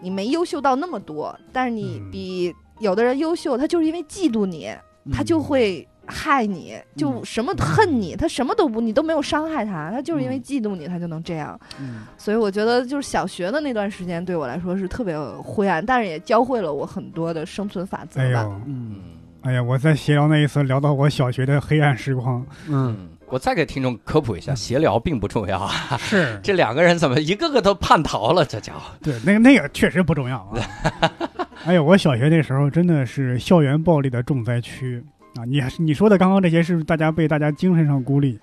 [0.00, 2.10] 你没优秀到那么多，但是你嗯。
[2.10, 4.70] 比有的人优秀，他就是因为嫉妒你，
[5.12, 11.58] 他就会害你，就什么恨你，他什么都不，你都没有伤害他，他就是因为嫉妒你，他就能这样。
[11.80, 12.02] 嗯。
[12.18, 18.24] 所以我觉得就是小学的那段时间对我来说是特别灰暗，但是也教会了我很多的生存法则吧。
[18.24, 18.66] 哎呦，嗯。
[18.66, 19.00] 嗯
[19.42, 25.98] 哎呀，我在闲聊那一次聊到我小学的黑暗时光，嗯，嗯，我再给听众科普一下，闲聊并不重要啊。
[25.98, 28.44] 是 这两个人怎么一个个都叛逃了？
[28.44, 31.10] 这家伙，对，那个那个确实不重要啊。
[31.66, 35.02] 哎呦，我小学那时候真的是校园暴力的重灾区
[35.34, 35.44] 啊！
[35.44, 38.38] 你你说的刚刚这些是大家被大家精神上孤立，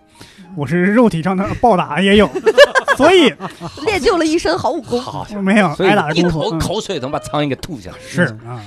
[0.56, 2.30] 我是肉体上的暴打也有，
[2.98, 3.34] 所以
[3.86, 5.02] 练就了一身好武功。
[5.02, 6.58] 好没有挨打的一口功夫。
[6.58, 7.98] 嗯口水能把苍蝇给吐下来。
[8.00, 8.62] 是啊，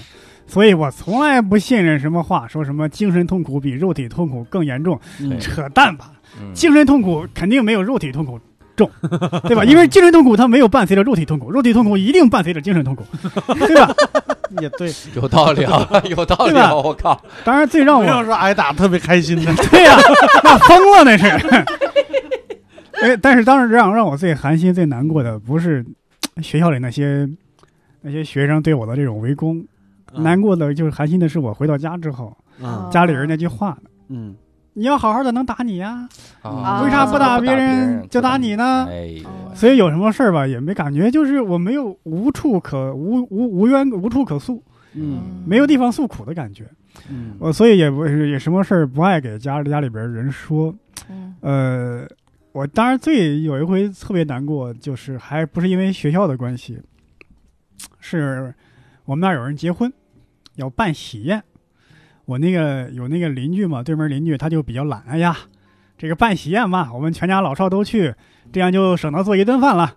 [0.46, 6.12] 所以我从来不信任什么话，说什么精神痛苦比肉体痛苦更严重，嗯扯淡吧！
[6.40, 8.38] 嗯精神痛苦肯定没有肉体痛苦
[8.76, 8.90] 重，
[9.48, 9.64] 对吧？
[9.64, 13.04] 因为精神痛苦它没有伴随着肉体痛苦，肉体痛苦一定伴随着精神痛苦，
[13.54, 13.94] 对吧？
[14.60, 16.74] 也对，有道理啊，有道理对吧啊！
[16.74, 19.96] 我靠，当然最让我说挨打特别开心的， 对呀、
[20.44, 21.26] 那疯了那是。
[23.02, 25.84] 哎，但是当时让让我最寒心、最难过的不是
[26.42, 27.28] 学校里那些
[28.02, 29.62] 那些学生对我的这种围攻，
[30.14, 34.34] 难过的就是寒心的是我回到家之后，嗯家里人那句话呢嗯
[34.74, 36.06] 你要好好的能打你呀，
[36.42, 36.82] 啊。
[36.82, 38.86] 为啥不打别别人就打你呢？
[38.90, 39.14] 哎，
[39.54, 45.42] 所以有什么事儿吧，也没感觉，就是我没有无处可无无无冤无处可诉，嗯。
[45.46, 46.66] 没有地方诉苦的感觉。
[47.08, 47.36] 嗯。
[47.38, 50.74] 我所以也不是也什么事儿不爱给家家里边人说。
[51.08, 51.34] 嗯。
[51.40, 52.06] 呃，
[52.52, 56.78] 我当然最有一回特别难过，就是还不是因为学校的关系，
[57.98, 58.54] 是
[59.06, 59.90] 我们那儿有人结婚，
[60.56, 61.42] 要办喜宴。
[62.26, 65.36] 我那个有那个邻居嘛，对门邻居他就比较懒，哎呀，
[65.96, 68.12] 这个办喜宴嘛，我们全家老少都去，
[68.52, 69.94] 这样就省得做一顿饭了。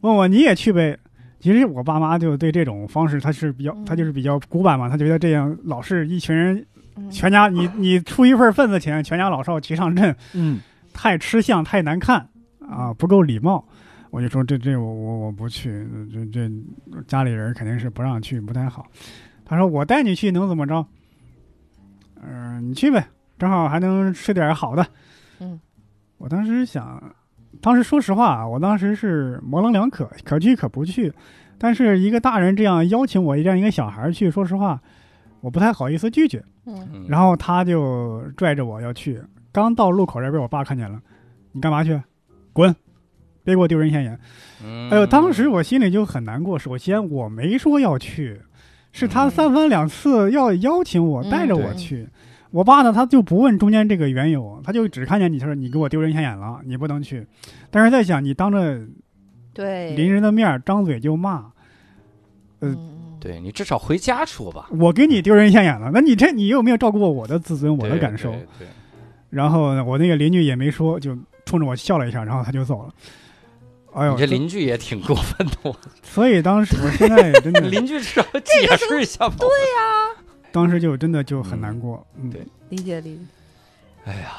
[0.00, 0.98] 问我你也去呗？
[1.38, 6.66] 其实我爸妈就对这种方式他是比较，他就是比较古板嘛，他觉得这样老是一群人
[6.96, 10.60] 嗯全家你你出一份份子钱，全家老少齐上阵，嗯
[10.94, 12.26] 太吃相，太难看
[12.66, 13.68] 啊，不够礼貌。
[14.10, 16.50] 我就说这这我我我不去，这这
[17.06, 18.86] 家里人肯定是不让去，不太好。
[19.44, 20.86] 他说我带你去能怎么着？
[22.22, 23.06] 嗯你去呗，
[23.38, 24.86] 正好还能吃点好的。
[25.40, 25.60] 嗯，
[26.18, 27.02] 我当时想，
[27.60, 31.12] 当时说实话啊，我当时是模棱两可，可去可不去。
[31.58, 34.80] 但是一个大人这样邀请我这样一个小孩去，说实话，
[35.40, 36.42] 我不太好意思拒绝。
[36.64, 41.00] 嗯嗯然后他就拽着我要去，刚到路口这被，我爸看见了，
[41.52, 42.00] 你干嘛去？
[42.52, 42.74] 滚！
[43.46, 44.18] 别给我丢人现眼！
[44.64, 46.58] 嗯哎呦，当时我心里就很难过。
[46.58, 48.40] 首先我没说要去，
[48.90, 52.08] 是他嗯三番两次要邀请我，嗯带着我对去。
[52.50, 57.24] 我爸呢，他就不问中间这个缘由，他就只看见你他说你给我丢人现眼了，你不能去。
[57.70, 58.80] 但是在想，你当着
[59.54, 61.52] 对，邻人的面儿张嘴就骂，
[62.58, 68.32] 呃嗯，对你至少回家说吧，我给你丢人现眼了，那你这你有没有照顾过我的自尊、我的感受？
[68.32, 68.68] 对对
[69.30, 72.94] 然后呢，我那个邻居也没说，就冲着我笑了一下，然后他就走了。
[73.96, 79.36] 哎呦，你这邻居也挺过分的，我 所以当时我现在真的， 邻居至少解释一下吧。
[79.38, 82.06] 对呀， 当时就真的就很难过。
[82.20, 83.22] 嗯，对理解理解。
[84.04, 84.32] 哎呀，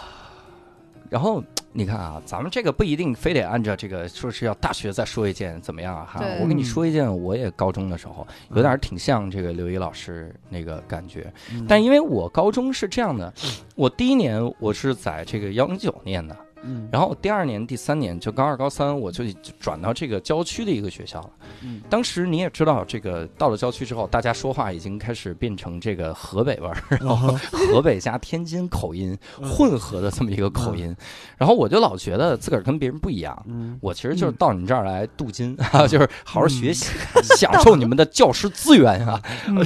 [1.10, 1.44] 然后
[1.74, 6.20] 你看啊，咱们这个不一定非得按照这个说是要大学再说一件怎么样啊哈。
[6.20, 13.34] 对我跟你说一件，我也高中的时候有点挺像这个刘一老师那个感觉，嗯但因为我高中是这样的，
[13.76, 16.38] 我第一年我是在这个幺零九念的。
[16.68, 16.90] 嗯。
[16.92, 21.30] 然后第二年、第三年就高二、高三，我就就转到这个郊区的一个学校了。
[21.64, 21.82] 嗯。
[21.90, 30.96] 当时你也知道，这个到了郊区之后，大家说话已经开始变成这个河北味儿， 然后河北加天津口音混合的这么一个口音。
[31.38, 33.46] 然后我就老觉得自个儿跟别人不一样。
[33.48, 33.78] 嗯。
[33.82, 36.90] 我其实就是到你这儿来镀金，啊，就是好好学习，
[37.38, 39.22] 享受你们的教师资源啊。
[39.48, 39.58] 嗯，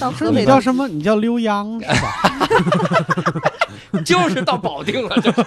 [0.00, 0.86] 到河你叫什么？
[0.88, 2.38] 你叫刘洋是吧？
[4.04, 5.44] 就是到保定了，就是。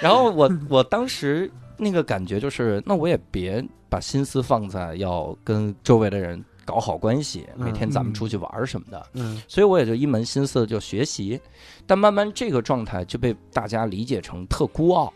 [0.00, 11.40] 然后我我当时那个感觉就是，那我也别把心思放在要跟周围的人搞好关系，嗯每天咱们出去玩什么的，嗯所以我也就一门心思就学习。
[11.86, 15.12] 但慢慢这个状态就被大家理解成特孤傲，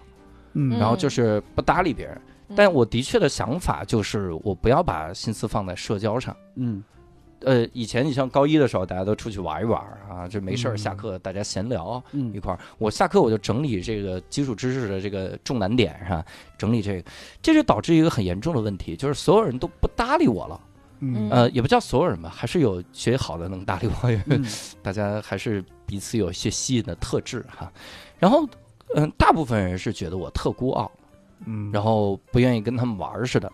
[0.54, 2.20] 嗯然后就是不搭理别人。
[2.54, 6.34] 但我的确的想法就是，我不要把心思放在社交上。
[6.54, 6.82] 嗯
[7.40, 12.58] 呃，以前你像高一的时候，大家都出去玩一玩啊，就没事儿嗯下课大家闲聊一嗯块儿。
[12.78, 16.24] 我下课我就整理这个基础知识的这个重难点是吧？
[16.56, 17.10] 整理这个，
[17.42, 20.60] 这就导致一个很严重的问题，就是所有人都不搭理我了。
[21.00, 24.46] 嗯呃，也不叫所有人吧，还是有学习好的能搭理我，因为嗯
[24.82, 27.70] 大家还是彼此有一些吸引的特质哈。
[28.18, 28.48] 然后，
[28.94, 30.90] 嗯、大部分人是觉得我特孤傲，
[31.44, 33.52] 嗯，然后不愿意跟他们玩儿似的。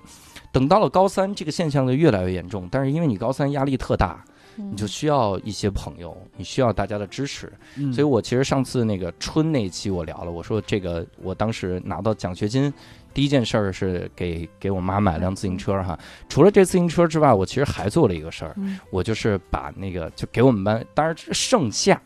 [0.52, 2.68] 等到了高三，这个现象就越来越严重。
[2.70, 4.22] 但是因为你高三压力特大，
[4.58, 7.50] 嗯你就需要一些朋友，你需要大家的支持。
[7.76, 12.70] 嗯，所以我其实上次那个春那期我聊了，我说这个我当时拿到奖学金，
[13.14, 15.98] 第一件事儿是给给我妈买辆自行车哈。
[16.28, 21.98] 除了这自行车之外，我其实还做了一个事儿，嗯我就是把那个就给我们班，当然这盛夏，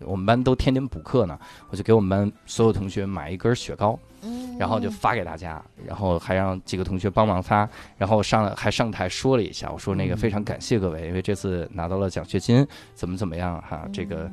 [0.00, 1.38] 我们班都天天补课呢，
[1.70, 4.46] 我就给我们班所有同学买一根雪糕，嗯。
[4.58, 14.28] 然后就发给大家，然后还让几个同学帮忙发，然后上还上台说了一下，我说那个非常感谢各位，因为这次拿到了奖学金，怎么怎么样哈，这个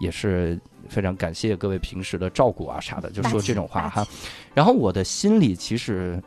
[0.00, 4.04] 也是非常感谢各位平时的照顾啊啥的，就说这种话哈。
[4.52, 6.20] 然后我的心里其实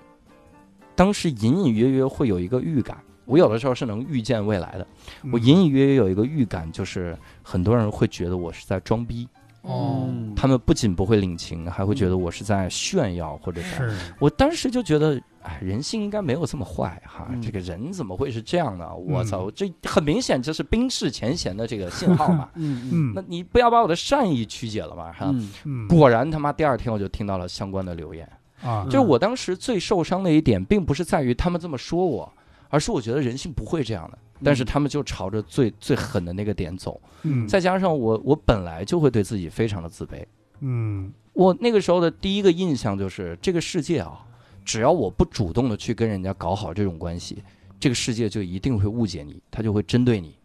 [0.95, 2.97] 当时隐隐约约会有一个预感，
[3.31, 4.85] 我有的时候是能预见未来的，
[5.31, 9.25] 我嗯隐隐约约有一个预感，就是很多人会觉得我是在装逼，
[9.61, 13.95] 哦嗯他们不仅不会领情，还会觉得我是在炫耀或者是。
[14.19, 18.93] 我当时就觉得，哎，人性应该没有这么坏哈，嗯这个人怎么会是这样呢？
[18.93, 22.49] 我嗯操，这很明显就是冰释前嫌的这个信号嘛。
[22.55, 25.27] 嗯嗯那你不要把我的善意曲解了嘛，哈。
[25.27, 28.27] 嗯嗯果然他妈第二天我就听到了相关的留言，
[28.63, 32.31] 啊就是我当时最受伤的一点，并不是在于他们这么说我，
[32.71, 37.47] 而是我觉得人性不会这样的，但是他们就朝着最最狠的那个点走，嗯。
[37.47, 40.25] 再加上我我本来就会对自己非常的自卑，
[40.61, 41.11] 嗯。
[41.33, 44.25] 我那个时候的第一个印象就是这个世界啊，
[44.65, 47.43] 只要我不主动的去跟人家搞好这种关系，
[47.79, 50.35] 这个世界就一定会误解你，他就会针对你，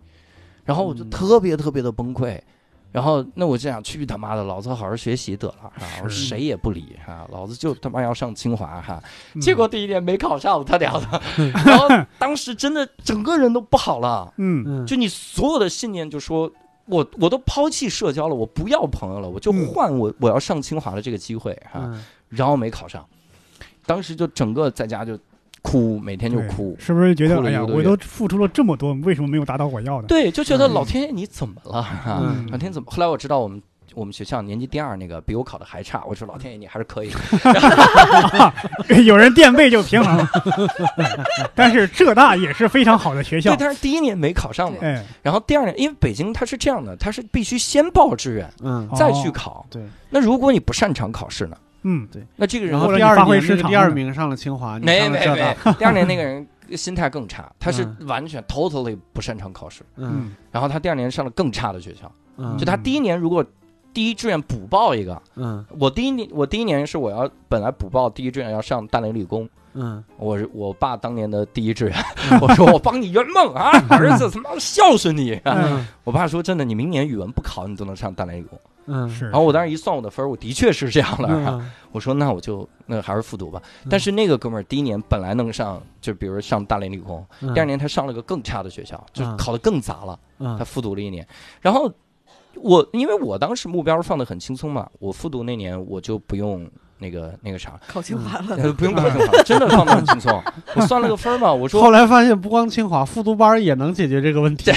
[0.65, 1.11] 然后我就嗯。
[1.11, 2.39] 特别特别的崩溃。
[2.97, 8.99] 然后，那我就想去他妈的，老子好好学习得了哈，我谁也不理哈，老子就他妈要上清华哈。
[9.35, 11.23] 嗯结果第一年没考上，他娘的！
[11.53, 11.87] 然后
[12.19, 16.51] 当时真的整个人都不好了，嗯嗯就你所有的信念，就说
[16.87, 21.83] 我我都抛弃社交了，我不要朋友了，我就嗯换我我要上清华的这个机会哈。
[21.85, 23.07] 嗯然后没考上，
[23.85, 25.17] 当时就整个在家就
[25.67, 26.77] 哭，每天就哭。
[26.79, 30.07] 是不是觉得哎呀，我都付出了这么多，为什么没有达到我要的？
[30.07, 31.85] 对，就觉得嗯老天爷你怎么了？
[32.53, 32.89] 老天怎么？
[32.89, 33.61] 后来我知道我们
[33.95, 37.11] 我们学校年级第二那个比我考的还差，我说老天爷你还是可以。
[39.05, 40.29] 有人垫背就平衡了。
[41.55, 49.67] 但是浙大也是非常好的学校对，，但是第一年没考上嘛，哎，然后第二年因为北京它是这样的，它是必须先报志愿嗯，再去考。
[49.69, 49.83] 对。
[50.11, 51.57] 那如果你不擅长考试呢？
[51.89, 52.27] 嗯，对。
[52.35, 58.07] 那这个人然后第二或者你发挥年那个第二名上了清华，你没没没，第二年那个人心态更差，他是嗯。
[58.09, 60.11] 完全 totally 不擅长考试，嗯。
[60.15, 63.45] 嗯，然后他第二年上了更差的学校，嗯，就他第一年如果
[63.95, 65.65] 第一志愿补报一个，嗯。
[65.79, 70.03] 我第一年我第一年是我要本来补报第一志愿要上大连理工，嗯。
[70.17, 75.41] 我我爸当年的第一志愿，我说我帮你圆梦啊， 儿子他妈孝顺你。
[75.45, 75.87] 嗯。
[76.03, 78.59] 我爸说真的，你明年语文不考，你都能上大连理工。
[78.87, 79.27] 嗯，是。
[79.27, 81.29] 然后我当时一算我的分儿，我的确是这样了。
[81.31, 83.63] 嗯我说那我就那还是复读吧。
[83.85, 91.27] 嗯但是那个哥们儿第一年本来能上，就比如上大连理工，嗯第二年他上了个更差的学校，就是考的更杂了，他嗯复读了一年。
[91.61, 91.91] 然后
[92.55, 100.43] 我因为我当时目标放的很轻松嘛，我复读那年我就不用那个那个啥，考清华了，呃不用考清华， 真的放得很轻松。
[100.75, 104.73] 我算了个分儿嘛，我说后来发现不光清华复读班也能解决这个问题。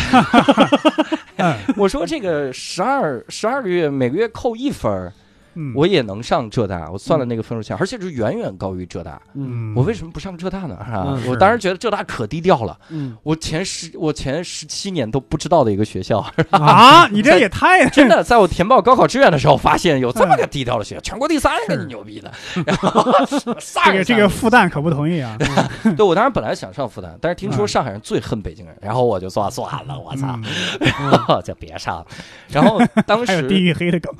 [1.37, 1.55] 嗯。
[1.77, 5.13] 我说这个十二十二个月每个月扣一分儿，
[5.59, 6.89] 嗯，我也能上浙大。
[6.89, 9.21] 我算了那个分数线，而且是远远高于浙大。
[9.33, 10.77] 嗯我为什么不上浙大呢？
[11.27, 22.31] 我当时觉得浙大可低调了，嗯我前十我前十七年都不知道的一个学校， 啊，你这也太真的，在我填报高考志愿的时候，发现有这么个低调的学校，全国第三个，你牛逼的。
[22.65, 23.03] 然后
[23.59, 25.37] 上这个这个复旦可不同意啊！
[25.97, 30.39] 对我当时本来想上复旦，但是听说嗯上海人最恨北京人，然后我就说算了，我操，
[30.79, 32.05] 嗯就别上了。
[32.47, 34.13] 然后当还有地时域黑的梗，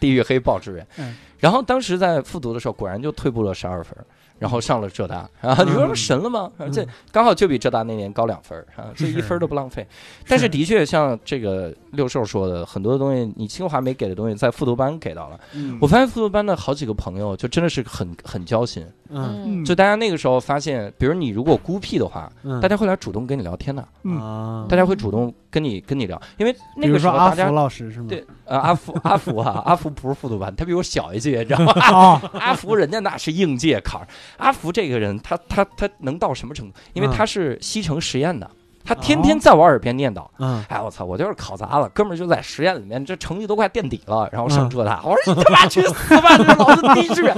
[0.00, 3.96] 地域黑报志愿嗯，然后当时在复读的时候，果然就退步了十二分。
[4.38, 6.48] 然后上了浙大，啊，你说不神了吗？
[6.58, 9.84] 嗯这刚好就比浙大那年高两分儿啊，这一分都不浪费。
[10.28, 15.40] 但是的确，像这个六兽说的，很多东西你清华没给的东西，在复读班给到了。
[15.54, 18.86] 嗯我发现复读班的好几个朋友，就真的是很很交心。
[19.10, 27.50] 嗯嗯就大家那个时候发现，比如你如果孤僻的话，嗯大家会来主动跟你聊天的，嗯啊大家会主动跟你跟你聊，因为那个时如说阿福候大家。
[27.50, 28.06] 老师是吗？
[28.08, 31.72] 对，呃，阿福， 阿福哈，阿福不是复读班，他比我小一届，你知道吗？
[31.80, 36.74] 啊， 阿福人家那是应届考，阿福这个人，他他他能到什么程度？
[36.92, 38.48] 因为嗯他是西城实验的，
[38.88, 40.26] 他天天在我耳边念叨。
[40.38, 41.04] 嗯哎，我操！
[41.04, 45.02] 我就是考砸了，哥们儿就在实验里面，这成绩都快垫底了，然后上嗯浙大。
[45.04, 46.36] 我说你他妈去死吧！
[46.38, 47.36] 这是老子第一志愿。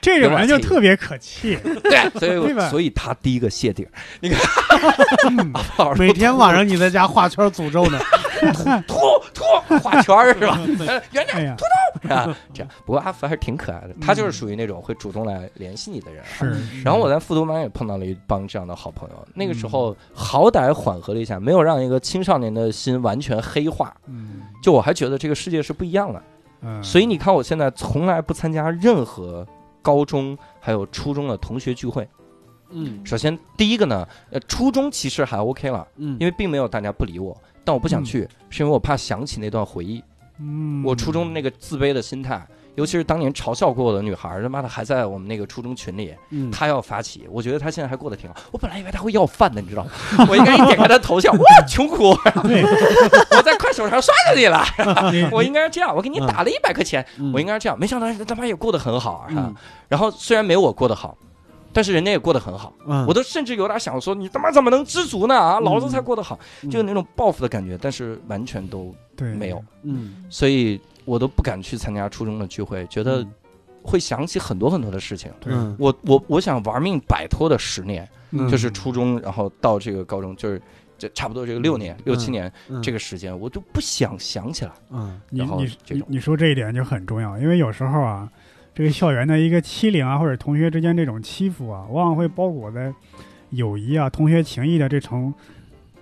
[0.00, 1.58] 这这种人就特别可气。
[1.82, 3.86] 对，所以所以他第一个谢顶。
[4.20, 4.40] 你看
[5.98, 8.00] 每天晚上你在家画圈诅咒呢。
[8.88, 8.96] 吐
[9.32, 9.44] 吐
[9.78, 10.58] 画圈是吧？
[10.86, 11.56] 呃圆点哎
[12.08, 12.36] 呀，是吧？
[12.52, 12.70] 这样。
[12.84, 16.24] 不过阿福还是挺可爱的，他就是属于那种会主动来联系你的人。
[16.24, 16.56] 是。
[16.82, 23.94] 然后我在复读班也碰到了一帮这样的好朋友，那个时候好歹缓和了一下，没有让一个青少年的心完全黑化。
[24.06, 26.22] 嗯就我还觉得这个世界是不一样的，
[26.62, 29.46] 嗯，所以你看我现在从来不参加任何
[29.82, 32.08] 高中还有初中的同学聚会。
[32.70, 40.02] 嗯首先第一个呢，呃，初中其实还 OK 了，嗯因为并没有大家不理我，但我不想去，是因为我怕想起那段回忆，
[40.40, 42.46] 嗯我初中那个自卑的心态。
[42.76, 48.34] 尤其是当年嘲笑过我的女孩儿，他妈的还在我们那个初中群里，嗯她要发起，我觉得她现在还过得挺好。
[48.50, 49.90] 我本来以为她会要饭的，你知道吗？
[50.28, 52.64] 我应该一点开她头像， 哇，穷苦，对，
[53.38, 54.64] 我在快手上刷着你了，
[55.12, 57.78] 你我应该是这样，我给你打了一百块钱，嗯我应该是这样。
[57.78, 59.26] 没想到人家他妈也过得很好啊！
[59.30, 59.54] 嗯
[59.86, 61.16] 然后虽然没有我过得好，
[61.74, 63.04] 但是人家也过得很好，嗯。
[63.06, 65.34] 我都甚至有点想说，你他妈怎么能知足呢？
[65.34, 65.64] 啊，嗯。
[65.64, 66.70] 老子才过得好，嗯。
[66.70, 70.24] 就是那种报复的感觉，但是完全都没有，嗯。
[70.30, 73.26] 所以我都不敢去参加初中的聚会，觉得
[73.82, 75.30] 会想起很多很多的事情。
[75.40, 75.52] 对。
[75.52, 78.48] 嗯我我我想玩命摆脱的十年，嗯。
[78.48, 80.62] 就是初中，然后到这个高中，就是
[80.96, 82.80] 这差不多这个六年、六七年嗯。
[82.80, 84.70] 这个时间，我都不想想起来。
[84.90, 85.20] 嗯。
[85.28, 88.28] 你然后你你你说这一点就很重要，因为有时候啊，
[88.74, 92.92] 这个校园的一个欺凌啊，或者同学之间这种欺负啊，往往会包裹在
[93.50, 95.32] 友谊啊、同学情谊的这层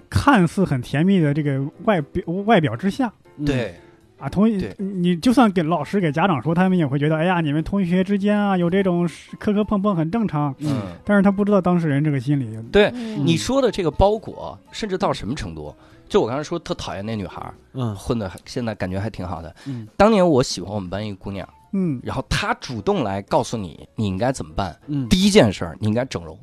[0.09, 3.13] 看似很甜蜜的这个外表外表之下。
[3.37, 3.75] 嗯对，
[4.19, 10.55] 啊，同学你就算给老师、给家长说，他们也会觉得，哎呀，你们同学之间啊有这种磕磕碰碰很正常。
[10.61, 12.57] 嗯但是他不知道当事人这个心理。
[12.71, 15.75] 对，嗯你说的这个包裹，甚至到什么程度？
[16.09, 19.55] 就我刚才说特讨厌那女孩，嗯混的现在感觉还挺好的。
[19.67, 24.79] 嗯当年我喜欢我们班一个姑娘，嗯，然后他主动来告诉你你应该怎么办。
[24.87, 25.09] 嗯。
[25.09, 26.39] 第一件事儿，你应该整容，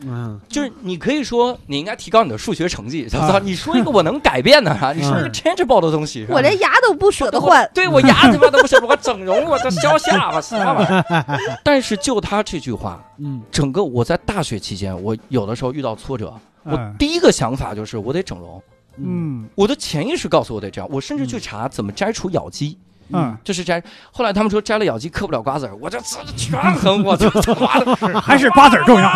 [0.00, 0.38] 嗯。
[0.48, 3.04] 就是你可以说你应该提高你的数学成绩。
[3.04, 7.68] 我操，啊你说一个我能改变的啊， 你说一个 changeable 的东西，我连牙都不舍得换。
[7.74, 11.58] 对我牙他妈都不是，我整容，我这削下巴，什么玩意儿？
[11.64, 13.42] 但是就他这句话，嗯。
[13.50, 18.62] 整个我在大学期间，我有的时候遇到挫折，我嗯第一个想法就是我得整容，
[18.98, 19.48] 嗯。
[19.54, 22.78] 我的潜意识告诉我得这样，我甚至去查怎么摘除咬肌。
[23.12, 29.08] 嗯，就是摘，后来他们说摘了咬肌嗑不了瓜子儿，我这这权衡，我就他妈的还是瓜子儿重要。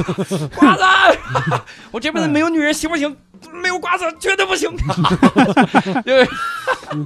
[0.56, 1.60] 瓜子儿，
[1.92, 3.16] 我这辈子没有女人行不行？
[3.52, 4.70] 没有瓜子儿绝对不行，
[6.04, 6.26] 因 为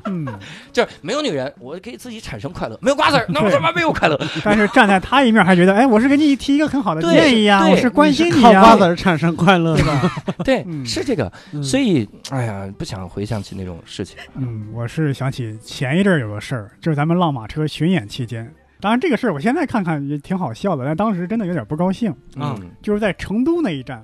[0.04, 0.26] 嗯，
[0.72, 4.18] 就是没有女人，我给自己产生快乐，没有瓜子儿，那我他妈 没有快乐。
[4.44, 10.12] 但是站在他一面还觉得，哎，我是给你提一个很好的建议呀，对我是关心你靠瓜子，儿产生快乐，对吧？
[10.44, 14.16] 对，嗯是这个，嗯所以哎呀，不想回想起那种事情。
[14.34, 18.52] 嗯，我是想起前一阵儿有个事儿，就是咱们浪马车巡演期间。
[18.80, 22.10] 当然，这个事儿我现在看看也挺好笑的，但当时真的有点不高兴。
[22.38, 24.00] 啊嗯，就是在成都那一站，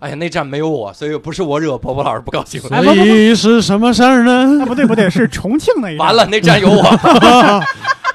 [0.00, 2.60] 哎呀，那站没有我，所以不是我惹伯伯老师不高兴。
[2.70, 4.66] 哎所以是什么事儿呢哎，？
[4.66, 6.06] 不对不对，是重庆那一站。
[6.06, 6.82] 完了，那站有我。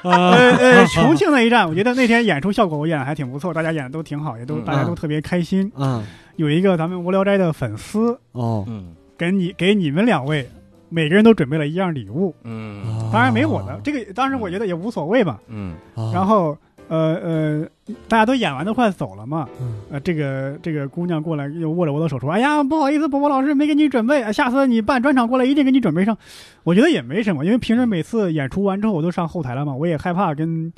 [0.02, 5.70] 啊呃呃，重庆那一站，我觉得那天演出效果我演的还挺不错，大家演的都挺好，也都嗯大家都特别开心。
[5.76, 6.02] 嗯
[6.36, 10.48] 有一个咱们无聊斋的粉丝哦，嗯给你给你们两位
[10.88, 15.38] 每个人都准备了一样礼物，嗯当然没我的，这个当时我觉得也无所谓吧。
[15.48, 16.56] 嗯哦，然后
[16.90, 26.18] 呃呃，大家都演完都快走了嘛，嗯呃，这个这个姑娘过来又握着我的手说：“哎呀，不好意思，波波老师没给你准备，呃下次你办专场过来一定给你准备上。”
[26.64, 30.72] 我觉得也没什么，因为平时每次演出完之后我都上后台了嘛，我也害怕跟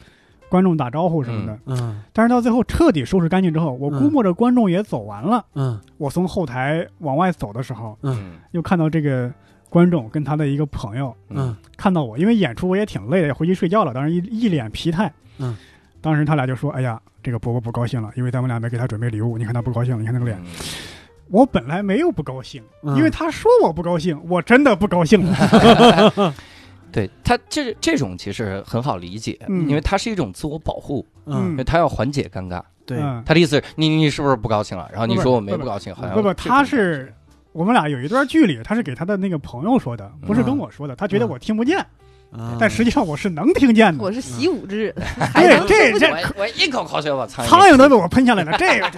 [0.51, 1.59] 观众打招呼什么的。
[1.65, 9.33] 嗯但是到最后彻底收拾干净之后，我估摸着观众也走完了，嗯我从后台往外走的时候，嗯又看到这个
[9.71, 15.11] 观众跟他的一个朋友嗯看到我，因为演出我也挺累的，回去睡觉了，当时一一脸疲态。
[15.39, 15.57] 嗯，
[16.03, 20.37] 当时他俩就说：“哎呀，这个伯伯不高兴了，因为咱们俩没给他准备礼物，你看他不高兴了，你看那个脸。
[20.39, 20.47] 嗯。
[21.31, 22.95] 我本来没有不高兴，嗯。
[22.97, 26.35] 因为他说我不高兴，我真的不高兴了。
[26.93, 29.67] 对他这这种其实很好理解，嗯。
[29.69, 31.57] 因为他是一种自我保护，嗯。
[31.65, 32.61] 他要缓解尴尬。
[32.85, 34.91] 对，嗯，他的意思是你你是不是不高兴了？
[34.91, 37.15] 然后你说我没不不高兴，好像不不，他是
[37.53, 41.79] 我们俩有一段距离，他是给他的那个朋友说的，不是跟我说的，他觉得我听不见，
[42.33, 44.03] 啊但实际上我是能听见的。
[44.03, 44.95] 我是习武之人，
[45.67, 48.91] 对这这我我一口口水把苍苍蝇都被我喷下来了， 这个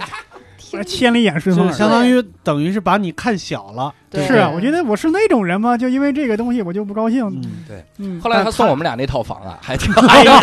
[0.83, 1.73] 千里眼顺风耳。
[1.73, 7.25] 相当于等于是把你看小了，是啊，我觉得我是那种人嘛，就因为这个东西我就不高兴。
[7.69, 10.39] 嗯嗯，后来他送我们俩那套房啊，还挺哎呀，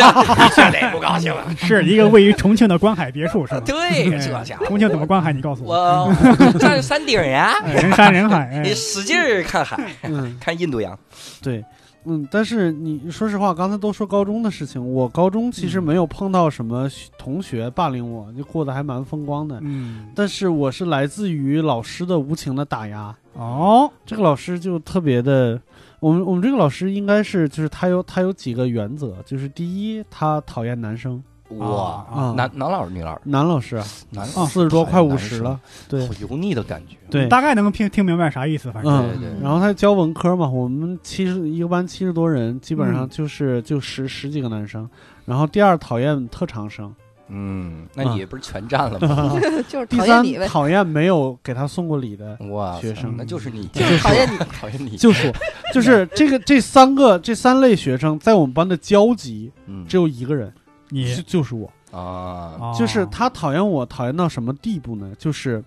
[0.54, 1.44] 这这不高兴了。
[1.58, 3.60] 是一个位于重庆的观海别墅是吧？
[3.66, 4.20] 对，
[4.66, 5.32] 重庆怎么观海？
[5.34, 5.74] 你告诉我。
[5.74, 10.98] 我站山顶呀，哎人山人海，哎你使劲儿看海，嗯，看印度洋。
[11.42, 11.62] 对。
[12.04, 19.58] 嗯，但是你说实话，刚才都说高中的事情，我高中其实嗯没有碰到什么同学霸凌我，就过得还蛮风光的。
[19.62, 25.60] 嗯，但是我是来自于老师的无情的打压，哦，这个老师就特别的，
[26.00, 31.22] 我们我们这个老师应该是就是他有他有几个原则，就是第一，他讨厌男生，
[31.58, 36.06] 哇啊，男男老师女老师，男老师啊，男啊四十多快五十了，对。
[36.06, 36.96] 好油腻的感觉。
[37.10, 38.92] 对，大概能听听明白啥意思，反正。
[38.92, 43.08] 嗯对对然后他教文科嘛，我们七十一个班七十多人，基本上嗯。
[43.08, 44.88] 就是、就十十几个男生。
[45.24, 46.92] 然后第二讨厌特长生，
[47.28, 49.38] 嗯，那你不是全占了吗？
[49.68, 53.14] 就是第三讨厌你呗，讨厌没有给他送过礼的，哇，学生。
[53.16, 54.36] 那就是你，就是讨厌你。
[54.38, 54.96] 讨厌你。
[54.96, 55.34] 就是我，
[55.72, 59.86] 就是这个这三个这三类学生在我们班的交集嗯。
[59.86, 60.52] 只有一个人，
[60.92, 61.66] 你就就是我。
[61.90, 65.12] 啊，哦就是他讨厌我，讨厌到什么地步呢？
[65.18, 65.62] 就是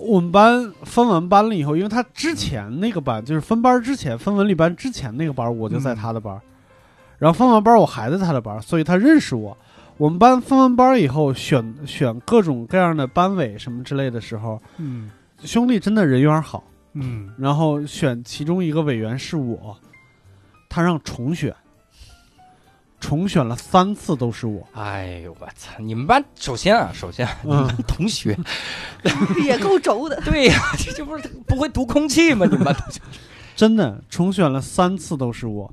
[0.00, 6.40] 我们班分完班了以后，因为他之前那个班就是分班之前分文理班之前那个班，我就在他的班，
[7.18, 9.56] 然后分完班我还在他的班，所以他认识我。
[9.98, 15.10] 我们班分完班以后选选各种各样的班委什么之类的时候，嗯。
[15.44, 16.62] 兄弟真的人缘好，
[16.92, 19.76] 嗯，然后选其中一个委员是我，
[20.68, 21.52] 他让重选，
[23.02, 25.72] 重选了三次都是我，哎呦我操！
[25.80, 27.76] 你们班首先啊，首先你们。
[27.86, 28.38] 同学，
[29.44, 30.18] 也够轴的。
[30.24, 32.46] 对呀，这这不是不会读空气吗？
[32.46, 33.00] 你们班同学，
[33.56, 35.68] 真的重选了三次都是我，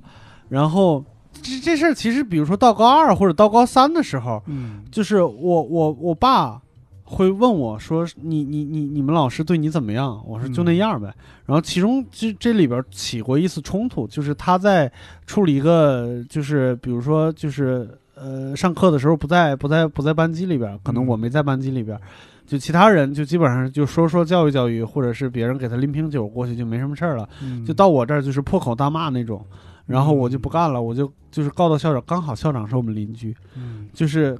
[0.49, 1.05] 然后
[1.41, 6.59] 这这事儿其实，比如说到高二或者到高三的时候，嗯就是我我我爸
[7.11, 11.11] 会问我说：“你你你你们老师对你怎么样？”我说：“就那样呗。
[11.47, 14.91] 然后其中这这里边起过一次冲突，就是他在
[15.25, 21.99] 处理一个，就是比如说就是呃上课的时候不在不在不在班级里边，可能嗯我没在班级里边。
[22.45, 27.27] 就其他人就基本上就说说教育教育，或者是别人给他拎瓶酒过去就没什么事儿了。
[27.43, 29.43] 嗯，就到我这儿就是破口大骂那种，
[29.85, 34.35] 然后我就不干了，我就就是告到校长，刚好校长是我们邻居，嗯就是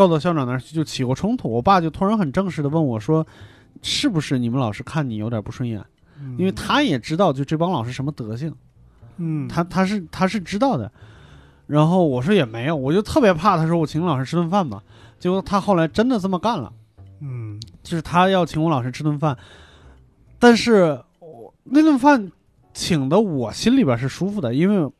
[0.00, 3.26] 告到校长那儿去就起过冲突，我爸就突然很正式的问我说，
[3.82, 5.78] 是不是你们老师看你有点不顺眼？
[6.18, 8.50] 嗯因为他也知道就这帮老师什么德行，
[9.18, 10.90] 嗯他他是他是知道的。
[11.66, 14.82] 然后我说也没有，我就特别怕他说我请老师吃顿饭吧，
[15.18, 16.72] 结果他后来真的这么干了。
[17.20, 19.36] 嗯就是他要请我老师吃顿饭，
[20.38, 22.32] 但是我那顿饭
[22.72, 24.90] 请的我心里边是舒服的，因为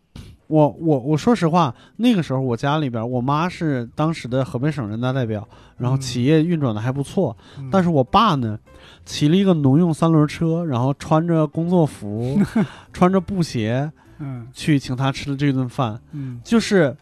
[0.51, 5.47] 我我我说实话，那个时候我家里边我妈是当时的河北省人大代表，
[5.79, 6.01] 然后嗯。
[6.01, 7.69] 企业运转的还不错，嗯。
[7.71, 8.59] 但是我爸呢，
[9.05, 12.37] 骑了一个农用三轮车，然后穿着工作服，
[12.93, 14.49] 穿着布鞋嗯。
[14.53, 16.41] 去请他吃的这顿饭，嗯。
[16.43, 16.97] 就是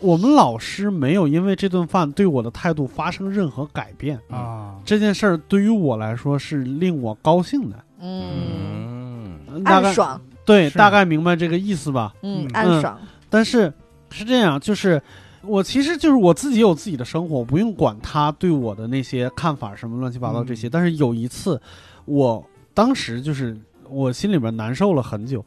[0.00, 4.18] 我们老师没有因为这顿饭对我的态度发生任何改变。
[4.30, 12.14] 啊，这件事儿对于我来说是令我高兴的，嗯，嗯大概暗爽，对，大概明白这个意思吧。
[12.22, 13.70] 嗯嗯，暗爽，但是
[14.10, 15.00] 是这样，就是
[15.42, 20.66] 我其实就是我自己有自己的生活，我不用管他对我的那些看法什么乱七八糟这些。
[20.66, 21.60] 嗯但是有一次，
[22.06, 22.42] 我
[22.72, 23.54] 当时就是
[23.90, 25.44] 我心里边难受了很久。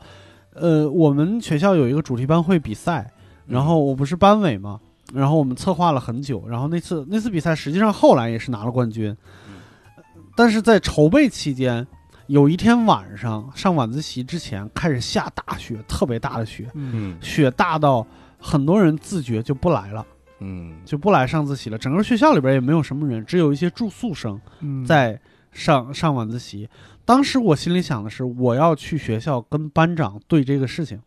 [0.54, 3.12] 呃，我们学校有一个主题班会比赛，
[3.47, 4.80] 然后我不是班委嘛，
[5.12, 9.18] 然后我们策划了很久，然后那次那次比赛实际上后来也是拿了冠军，
[10.36, 11.88] 但是在筹备期间。
[12.28, 18.05] 有一天晚上上晚自习之前开始下大雪，特别大的雪，嗯嗯雪大到
[18.39, 20.05] 很多人自觉就不来了，
[20.39, 21.78] 嗯就不来上自习了。
[21.78, 25.19] 整个学校里边也没有什么人，只有一些住宿生嗯，在
[25.51, 26.69] 上上晚自习。
[27.03, 31.01] 当时我心里想的是，我要去学校跟班长对这个事情，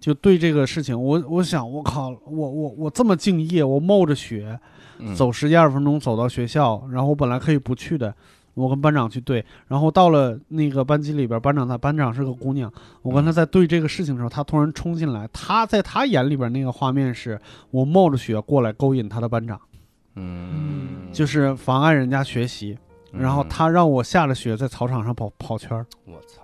[0.00, 0.98] 就对这个事情。
[0.98, 4.58] 我我想，我靠，我我我这么敬业，我冒着雪
[4.98, 8.14] 嗯走十几二十分钟走到学校，然后我本来可以不去的。
[8.54, 17.40] 我跟班长去对，然后到了那个班级里边，班长他班长是个姑娘，我跟她在对这个事情的时候，她突然冲进来，她在她眼里边那个画面是
[17.70, 19.58] 我冒着雪过来勾引她的班长，
[20.16, 22.76] 嗯，就是妨碍人家学习，
[23.10, 26.41] 然后嗯她让我下了雪在操场上跑跑圈儿，我操，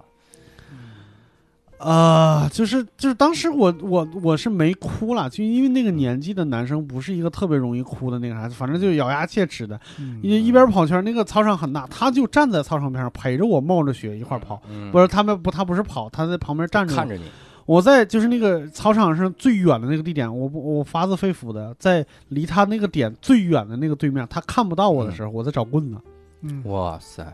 [1.78, 14.60] 啊、就是就是当时我我我是没哭了，就因为那个年纪的男生不是一个特别容易哭的那个孩子，反正就咬牙切齿的，嗯因为一边跑圈，那个操场很大，他就站在操场边上陪着我冒着雪一块儿跑。
[14.68, 16.94] 嗯不是他们不，他不是跑，他在旁边站着。
[16.94, 17.22] 看着你，
[17.64, 25.98] 我在就是那个操场上最远的那个地点，我不我发自肺腑的在离他那个点最远的那个对面，他看不到我的时候，我在找棍子，
[26.42, 27.24] 嗯哇塞，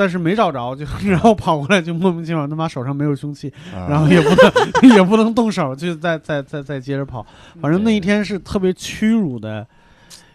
[0.00, 7.26] 但是没找着，就然后跑过来就莫名其妙，他妈手上没有凶器，然然后也不能 也不能动手，就再再再再接着跑。
[7.60, 9.66] 反正那一天是特别屈辱的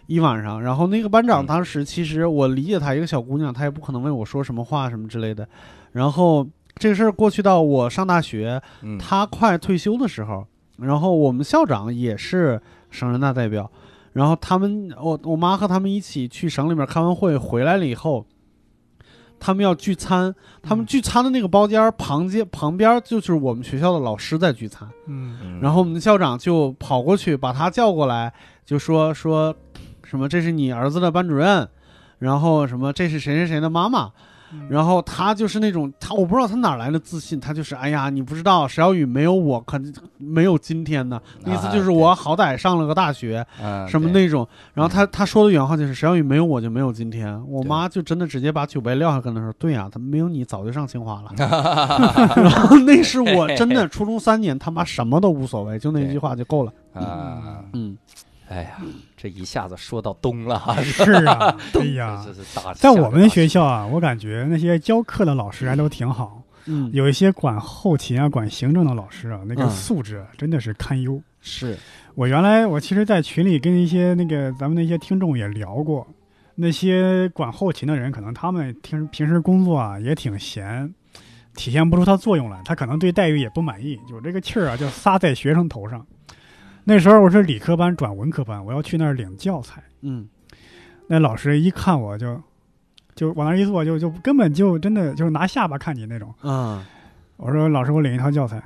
[0.06, 0.62] 一晚上。
[0.62, 5.48] 然后那个班长嗯当时其实我理解她一个小姑娘，她也不可能为我说什么话什么之类的。
[5.90, 6.46] 然后
[6.76, 10.46] 这个事儿过去到我上大学，嗯她快退休的时候，
[10.78, 12.62] 然后我们校长也是
[12.92, 13.68] 省人大代表，
[14.12, 18.24] 然后他们我我妈和他们一起去省里面开完会回来了以后。
[19.38, 25.38] 他们要聚餐，他们嗯聚餐的那个包间儿旁街旁边儿就是我们学校的老师在聚餐，嗯。
[25.42, 25.60] 嗯。
[25.60, 28.32] 然后我们的校长就跑过去把他叫过来，
[28.64, 29.54] 就说说
[30.04, 31.68] 什么这是你儿子的班主任，
[32.18, 34.12] 然后什么这是谁谁谁的妈妈，嗯
[34.68, 51.30] 然后他就是那种他我不知道他哪来的自信，他就是哎呀你不知道石小雨没有我肯定没有今天呢，意思就是我好歹上了个大学啊什么那种，然后他他说的原话就是石小雨没有我就没有今天，我妈就真的直接把酒杯撂下跟他说，对呀、他没有你早就上清华了。
[52.36, 56.72] 然后那是我真的初中三年他妈什么都无所谓，就那句话就够了。
[56.94, 57.96] 啊，嗯，
[58.48, 58.80] 哎呀，
[59.16, 60.56] 这一下子说到东了。
[60.56, 62.22] 啊， 是啊， 哎呀。
[62.24, 69.70] 这，是大，在我们学校，啊，我感觉那些教课的老师还都挺好，嗯，有一些管后勤啊、管行政的老师啊，那个嗯。
[69.70, 71.20] 素质啊真的是堪忧。
[71.40, 71.76] 是，
[72.14, 76.06] 我原来我其实，在群里跟一些那个咱们那些听众也聊过，
[76.54, 80.92] 那些管后勤的人，可能他们平平时工作啊也挺闲，
[81.54, 86.04] 体现不出他作用来，他可能对待遇也不满意，有这个气儿啊就撒在学生头上。
[86.88, 90.28] 那时候我是理科班转文科班，我要去那儿领教材，嗯
[91.08, 92.40] 那老师一看我就
[93.16, 96.32] 就往那儿一坐，就就根本就真的就是拿下巴看你那种。
[96.40, 96.86] 啊
[97.38, 98.62] 我说老师，我领一套教材，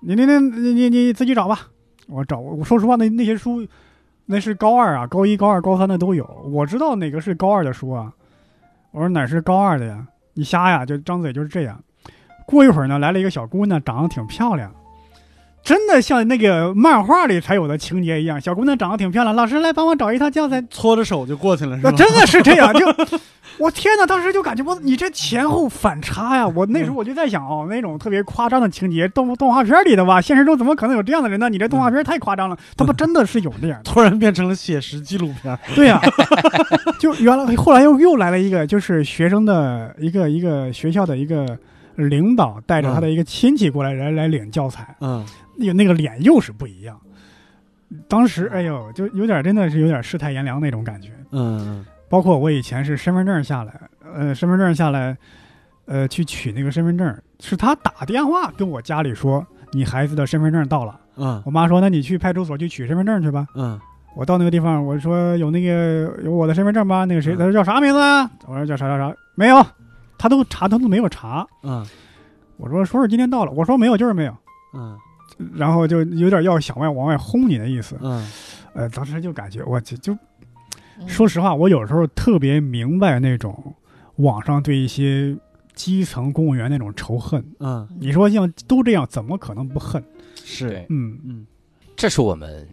[0.00, 1.68] 你你你你你你自己找吧。
[2.06, 3.66] 我找我说实话，那那些书，
[4.24, 6.24] 那是高二啊，高一、高二、高三的都有。
[6.50, 8.10] 我知道哪个是高二的书啊。
[8.90, 10.08] 我说哪是高二的呀？
[10.32, 10.86] 你瞎呀？
[10.86, 11.78] 就张嘴就是这样。
[12.46, 14.74] 过一会儿呢，来了一个小姑娘，长得挺漂亮，
[15.68, 18.40] 真的像那个漫画里才有的情节一样。
[18.40, 20.64] 小姑娘长得挺漂亮，老师来帮我找一套教材。
[20.70, 21.90] 搓着手就过去了，是吧？
[21.90, 22.86] 那真的是这样，就
[23.60, 24.06] 我天哪！
[24.06, 26.48] 当时就感觉我你这前后反差呀！
[26.48, 31.50] 我那时候我就在想哦，那种特别夸张的情节，动动画片里的吧，现实中怎么可能有这样的人呢？
[31.50, 33.84] 你这动画片太夸张了， 他不真的是有这样的。
[33.84, 35.58] 突然变成了写实纪录片儿。
[35.74, 36.00] 对呀、
[36.98, 41.58] 就原来后来又又来了一个，就是学生的一个一个学校的一个
[41.96, 45.26] 领导带着他的一个亲戚过来来来领教材，嗯
[45.58, 46.98] 那个那个脸又是不一样。
[48.06, 51.10] 当时哎呦，就有点真的是有点世态炎凉那种感觉。
[51.32, 53.80] 嗯包括我以前是身份证下来，
[54.14, 55.16] 呃，身份证下来，
[55.84, 60.98] 呃，去取那个身份证，是他打电话跟我家里说你孩子的身份证到了。
[61.16, 63.46] 嗯我妈说那你去派出所去取身份证去吧。
[63.54, 63.78] 嗯
[64.16, 67.04] 我到那个地方，我说有那个有我的身份证吗？
[67.04, 68.30] 那个谁，嗯他说叫啥名字啊？
[68.46, 69.64] 我说叫啥啥啥，没有，
[70.16, 71.46] 他都查，他都没有查。
[71.62, 71.86] 嗯
[72.56, 74.34] 我说说是今天到了，我说没有就是没有，
[74.74, 74.96] 嗯
[75.54, 77.96] 然后就有点要想外往外轰你的意思。
[78.02, 78.26] 嗯。
[78.74, 80.12] 呃，当时就感觉我就就
[81.00, 81.08] 嗯。
[81.08, 83.74] 说实话，我有时候特别明白那种
[84.16, 85.36] 网上对一些
[85.74, 87.44] 基层公务员那种仇恨。
[87.60, 90.02] 嗯，你说像都这样，怎么可能不恨？
[90.44, 91.46] 是，嗯，嗯。
[91.96, 92.68] 这是我们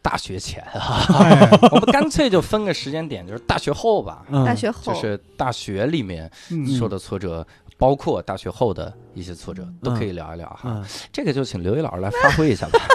[0.00, 4.24] 大学前啊，哎， 我们干脆就分个时间点，就是大学后吧。
[4.30, 4.92] 嗯，大学后。
[4.92, 6.66] 就是大学里面嗯。
[6.66, 7.44] 受的挫折，
[7.78, 10.60] 包括大学后的一些挫折，都可以聊一聊哈。
[10.64, 12.80] 嗯这个就请刘毅老师来发挥一下吧。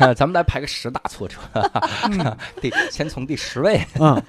[0.16, 1.36] 咱们来排个十大挫折，
[2.04, 3.84] 嗯 第先从第十位。
[3.98, 4.22] 嗯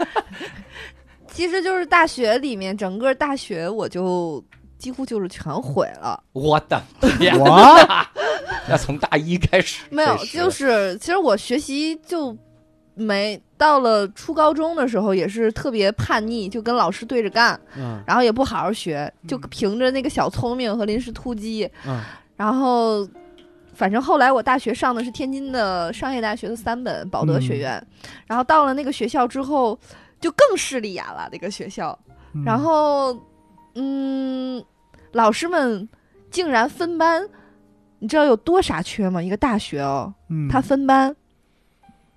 [1.33, 4.43] 其实就是大学里面，整个大学我就
[4.77, 6.21] 几乎就是全毁了。
[6.33, 6.81] 我的
[7.17, 7.79] 天，我
[8.67, 12.37] 要从大一开始，没有，就是其实我学习就
[13.01, 22.01] 没到了初高中的时候，也是特别叛逆，就跟老师对着干，嗯然后也不好好学，就嗯凭着那个小聪明和临时突击，嗯
[22.37, 23.07] 然后。
[23.73, 27.81] 反正后来我大学上的是天津的商业大学的三本保德学院，
[28.27, 29.79] 然后到了那个学校之后，
[30.19, 31.27] 就更势利眼了。
[31.31, 31.97] 那个学校，
[32.35, 33.17] 嗯然后，
[33.75, 34.63] 嗯，
[35.13, 35.87] 老师们
[36.29, 37.25] 竟然分班，
[37.97, 39.23] 你知道有多傻缺吗？
[39.23, 41.15] 一个大学哦，嗯他分班，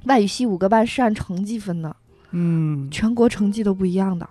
[0.07, 1.95] 外语系五个班是按成绩分的，
[2.31, 2.89] 嗯。
[2.91, 4.29] 全国成绩都不一样的。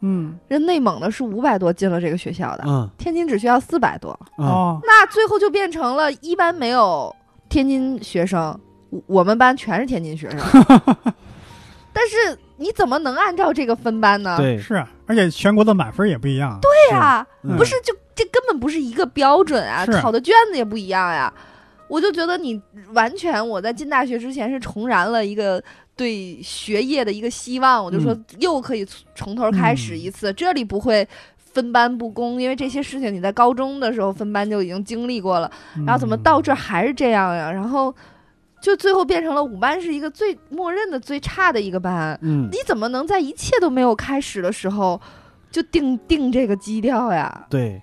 [0.00, 0.38] 嗯。
[0.48, 2.88] 人内蒙的是五百多进了这个学校的，嗯。
[2.98, 4.46] 天津只需要四百多，嗯。
[4.46, 4.80] 哦。
[4.84, 7.14] 那最后就变成了一班没有
[7.48, 8.58] 天津学生，
[8.90, 10.40] 我我们班全是天津学生。
[11.92, 14.36] 但是你怎么能按照这个分班呢？
[14.36, 16.58] 对，是啊，而且全国的满分也不一样。
[16.60, 17.56] 对对呀、嗯。
[17.56, 21.32] 不是就这根本不是一个标准啊，考的卷子也不一样呀。
[21.88, 22.60] 我就觉得你
[22.92, 25.62] 完全我在进大学之前是重燃了一个
[25.94, 31.06] 对学业的一个希望，我就说又可以从头开始一次，这里不会。
[31.56, 35.50] 分班不公，因为这些事情你在高中的时候分班就已经经历过了，
[35.86, 37.50] 然后怎么到这儿还是这样呀？
[37.50, 37.94] 然后
[38.60, 45.00] 就最后变成了五班是一个最默认的最差的一个班，嗯你怎么能在一切都没有开始的时候
[45.50, 47.46] 就定定这个基调呀？
[47.48, 47.80] 对，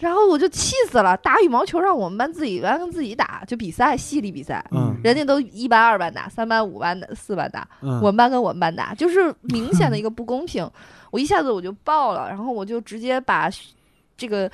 [0.00, 10.68] 然后我就气死了，打羽毛球让我们班自己班跟自己打，就比赛系里比赛，嗯人家都一班二班打，三班五班打，四班打，嗯我们班跟我们班打，就是明显的 一个不公平。
[11.10, 13.50] 我一下子我就爆了，然后我就直接把
[14.16, 14.48] 这个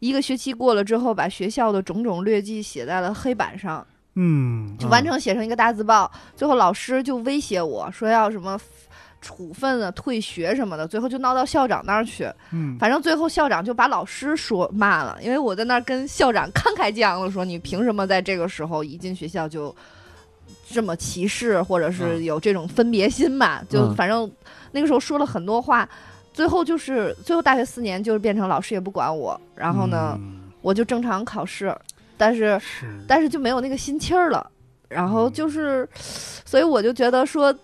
[0.00, 3.86] 一个学期过了之后，把学校的种种劣迹写在了黑板上，
[4.16, 6.10] 嗯就完成写成一个大字报。
[6.36, 8.58] 最后老师就威胁我说要什么
[9.22, 12.30] 处分啊、退学什么的，最后就闹到校长那儿去。
[12.50, 19.74] 嗯反正最后校长就把老师说骂了，因为我在那儿跟校长慷慨激昂的说：“你凭什么在这个时候一进学校就
[20.68, 24.30] 这么歧视，或者是嗯有这种分别心嘛？”就嗯反正
[24.72, 25.88] 那个时候说了很多话，
[26.34, 31.74] 最后就是最后大学四年就是变成老师也不管我，然后呢，嗯我就正常考试，
[32.16, 34.50] 但是是但是就没有那个心气儿了。
[34.88, 37.54] 然后嗯就是，所以我就觉得说，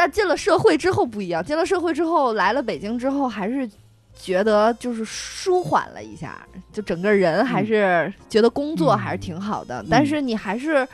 [0.00, 3.68] 但进了社会之后不一样，进了社会之后来了北京之后，还是
[4.14, 6.38] 觉得就是舒缓了一下，
[6.72, 9.84] 就整个人还是觉得工作还是挺好的。
[9.90, 10.88] 但是你还是，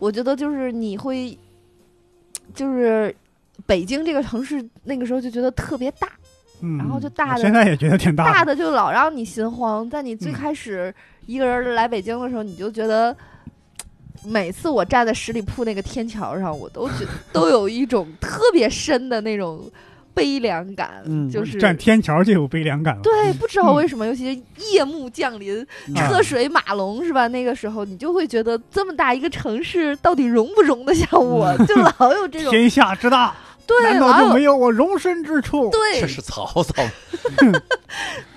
[0.00, 1.38] 我觉得就是你会，
[2.52, 3.14] 就是
[3.64, 6.08] 北京这个城市那个时候就觉得特别大，
[6.60, 9.88] 嗯，然后就大的现在也觉得挺大大的就老让你心慌。
[9.88, 10.92] 在你最嗯开始
[11.26, 13.16] 一个人来北京的时候，你就觉得，
[14.24, 19.70] 每次我站在十里铺那个天桥上，我都觉都有一种特别深的那种
[20.14, 23.02] 悲凉感，嗯就是站天桥就有悲凉感了。
[23.02, 24.40] 对，不知道为什么，尤其是
[24.72, 27.28] 夜幕降临，嗯车水马龙是吧？
[27.28, 31.56] 那个时候你就会觉得这么大一个城市，到底容不容得下我？
[31.66, 35.70] 就老有这种天下之大，对，难道就没有我容身之处？
[35.70, 36.82] 对这，是曹操，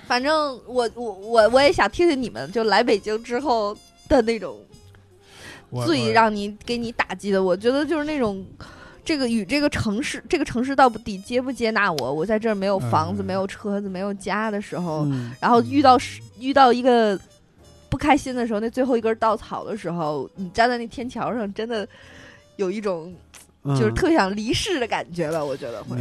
[0.06, 3.76] 反正我我我我也想听听你们就来北京之后
[4.08, 4.71] 的那种我
[5.86, 8.44] 最让你给你打击的，我觉得就是那种。
[9.04, 12.12] 这个与这个城市，这个城市到底接不接纳我？
[12.12, 15.98] 我在这儿没有房子、嗯没有车子、没有家的时候，嗯然后遇到
[16.38, 17.18] 遇到一个
[17.90, 21.84] 不开心的时候，那最后一根稻草的时候，你站在那天桥上，真的
[22.54, 23.12] 有一种
[23.64, 25.44] 就是嗯特想离世的感觉吧？
[25.44, 25.96] 我觉得会。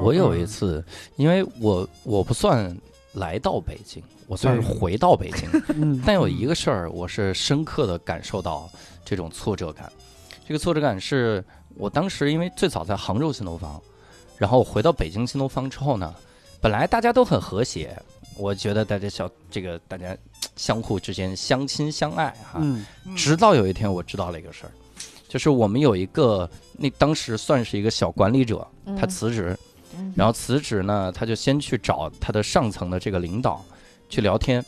[0.00, 0.84] 我有一次，
[1.16, 2.72] 因为我我不算
[3.14, 8.70] 来到北京，我算是回到北京，嗯但有一个事儿，我是深刻的感受到
[9.04, 9.90] 这种挫折感。
[10.46, 11.44] 这个挫折感是
[11.76, 13.80] 我当时因为最早在杭州新东方，
[14.36, 16.14] 然后回到北京新东方之后呢，
[16.60, 17.96] 本来大家都很和谐，
[18.36, 20.16] 我觉得大家小这个大家
[20.56, 22.58] 相互之间相亲相爱哈。
[22.60, 22.84] 嗯
[23.16, 24.72] 直到有一天我知道了一个事儿，
[25.28, 28.66] 就是我们有一个那当时算是一个小管理者，
[28.98, 29.56] 他辞职，
[29.96, 33.64] 嗯然后辞职呢，他就先去找他的上层的这个领导
[34.08, 34.64] 去聊天，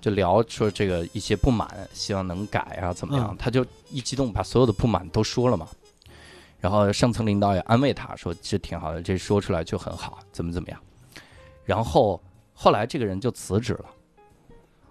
[0.00, 3.28] 就聊说这个一些不满，希望能改啊，怎么样？
[3.32, 5.66] 嗯他就一激动把所有的不满都说了嘛。
[6.60, 10.80] 然后上层领导也安慰他说：“这挺好的，这说出来就很好，怎么怎么样。”
[11.64, 12.20] 然后
[12.52, 13.84] 后来这个人就辞职了。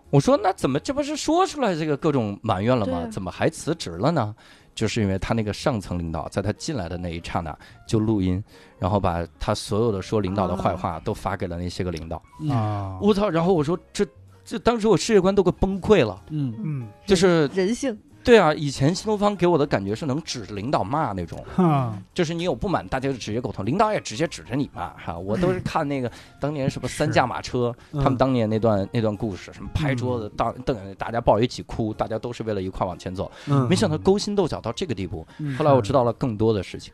[0.09, 2.99] 我说：“那怎么这不是说出来这个各种埋怨了吗？
[2.99, 4.33] 啊怎么还辞职了呢？”
[4.73, 8.41] 就是因为他那个上层领导在他进来的那一刹那就录音，
[8.77, 12.21] 然后把他所有的说领导的坏话都发给了那些个领导。
[12.39, 13.27] 嗯啊，我操！
[13.27, 14.05] 然后我说这
[14.47, 16.55] 这当时我世界观都快崩溃了，嗯。
[16.63, 16.87] 嗯。
[17.05, 25.17] 就是人性，对啊，以前新东方给我的感觉是能指着领导骂那种，哈，就是你有不满，大家就直接沟通，领导也直接指着你骂哈。
[25.17, 28.01] 我都是看那个 当年什么三驾马车，嗯。
[28.01, 33.29] 他们当年那段那段故事，什么拍桌子，当瞪大家抱一起哭，大家都是为了一块往前走。
[33.47, 33.67] 嗯。
[33.67, 35.27] 没想到勾心斗角到这个地步。
[35.39, 35.57] 嗯。
[35.57, 36.93] 后来我知道了更多的事情，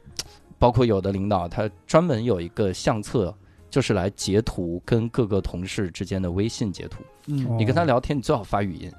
[0.57, 3.31] 包括有的领导他专门有一个相册。
[3.73, 7.57] 就是来截图跟各个同事之间的微信截图，嗯。
[7.57, 8.91] 你跟他聊天，你最好发语音。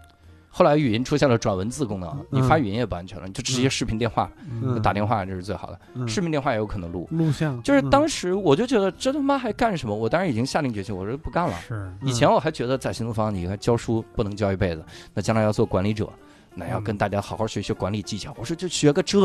[0.49, 4.83] 后来语音出现了转文字功能，你嗯发语音也不安全了，你就直接视频电话、嗯。
[4.83, 5.79] 打电话，这是最好的。
[5.95, 6.09] 嗯。
[6.09, 7.07] 视频电话也有可能录。
[7.12, 7.89] 录像，就是嗯。
[7.89, 9.95] 当时我就觉得这他妈还干什么？
[9.95, 11.57] 我当时已经下定决心，我说不干了。
[11.68, 16.12] 是，以前我还觉得在新东方，你看教书不能教一辈子，那将来要做管理者，
[16.55, 18.32] 那要跟大家好好学学管理技巧。
[18.38, 19.20] 我说就学个这，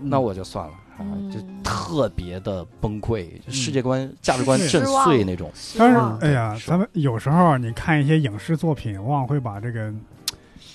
[0.00, 0.08] 嗯。
[0.08, 5.50] 那我就算了，啊嗯就特别的崩溃，就世界观、价值观震碎那种。
[5.78, 9.92] 但是哎呀，咱们有时候啊你看一些影视作品，往往会把这个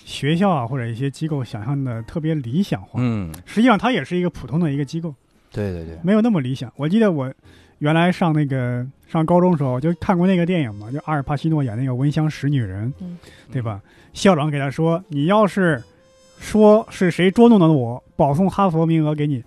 [0.05, 5.13] 学校啊或者一些机构想象的特别理想化，嗯，实际上它也是一个普通的一个机构，
[5.51, 6.71] 对对对，没有那么理想。
[6.75, 7.33] 我记得我
[7.79, 13.17] 原来上那个上高中的时候就看过那个电影嘛，就阿尔帕西诺演那个《闻香识女人》，嗯。
[13.49, 13.81] 对吧？
[14.13, 15.81] 校长给他说：“你要是
[16.39, 19.43] 说是谁捉弄了我，保送哈佛名额给你。”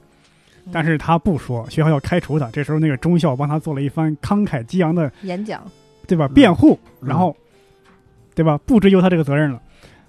[0.72, 2.50] 但是他不说，学校要开除他。
[2.50, 5.62] 这时候，那个中校帮他做了一番慷慨激昂的，演讲，
[6.06, 6.26] 对吧？
[6.26, 7.34] 嗯辩护，嗯然后，
[8.34, 8.58] 对吧？
[8.58, 9.56] 不追究他这个责任了。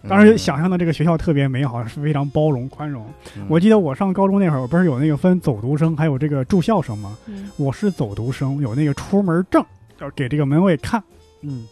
[0.03, 3.05] 嗯当时想象的这个学校特别美好，是非常包容宽容。
[3.37, 7.15] 嗯我记得我上高中那会儿，我不是有那个分走读生，还有这个住校生吗？
[7.27, 9.63] 嗯我是走读生，有那个出门证，
[9.99, 11.01] 要给这个门卫看。
[11.41, 11.67] 嗯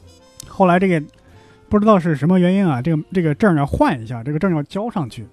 [0.48, 1.04] 后来这个
[1.70, 5.26] 不知道是什么原因啊，这个这个证要换一下，这个证要交上去。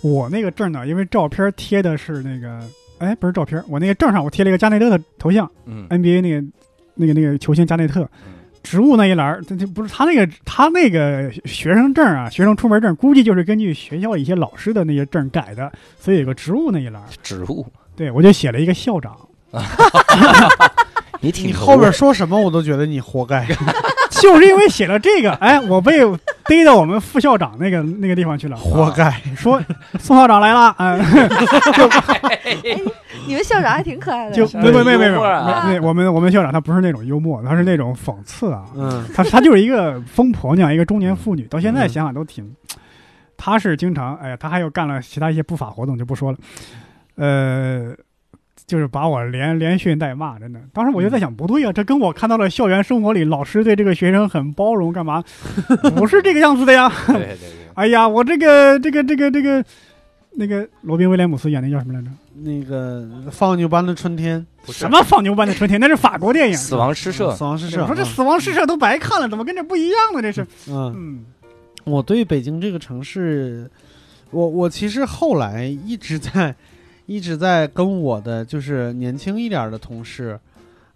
[0.00, 2.60] 我那个证呢，因为照片贴的是那个，
[2.98, 6.46] 哎，不是照片，我那个证上我贴了一个加内特的头像嗯，NBA 那个
[6.94, 8.02] 那个那个球星加内特。
[8.26, 17.08] 嗯职务那一栏儿，这这不是他那个他那个学生证啊，学生出门证，估计就是根据学校一些老师的那些证改的，所以有个职务那一栏儿。
[17.24, 17.66] 植物，
[17.96, 19.18] 对我就写了一个校长，
[21.20, 23.44] 你挺你后边说什么我都觉得你活该。
[24.22, 25.98] 就是因为写了这个， 哎，我被
[26.44, 29.10] 逮到我们副校长那个那个地方去了，活该。
[29.36, 29.60] 说
[29.98, 31.00] 宋校长来了， 嗯，
[33.26, 35.64] 你们校长还挺可爱的，就是没没没没没幽默啊。
[35.66, 39.04] 没，我们我们校长他不是那种幽默，他是那种讽刺啊，嗯。
[39.12, 42.54] 他他就是一个疯婆娘，一个中年妇女，到现在想想都挺，
[43.36, 46.38] 他是经常，哎呀，他还有干了其他一些不法活动就不说了，
[47.16, 47.92] 呃。
[48.66, 50.60] 就是把我连连训带骂，真的。
[50.72, 55.22] 当时我就在想，不对呀、这跟我看到了校园生活里老师对这个学生很包容，干嘛？
[55.96, 56.90] 不是这个样子的呀！
[57.06, 57.38] 对对对，
[57.74, 59.64] 哎呀，我这个这个这个这个
[60.32, 62.08] 那个罗宾威廉姆斯演的叫什么来着？
[62.34, 65.78] 那个放牛班的春天，不是什么放牛班的春天？
[65.78, 66.56] 那是法国电影。
[66.56, 67.82] 死亡诗社死亡诗社。
[67.82, 70.22] 我说这死亡诗社都白看了，怎么跟这不一样呢？
[70.22, 71.24] 这是，嗯，嗯
[71.84, 73.70] 我对北京这个城市，
[74.30, 76.54] 我我其实后来一直在
[77.12, 80.38] 一直在跟我的就是年轻一点的同事，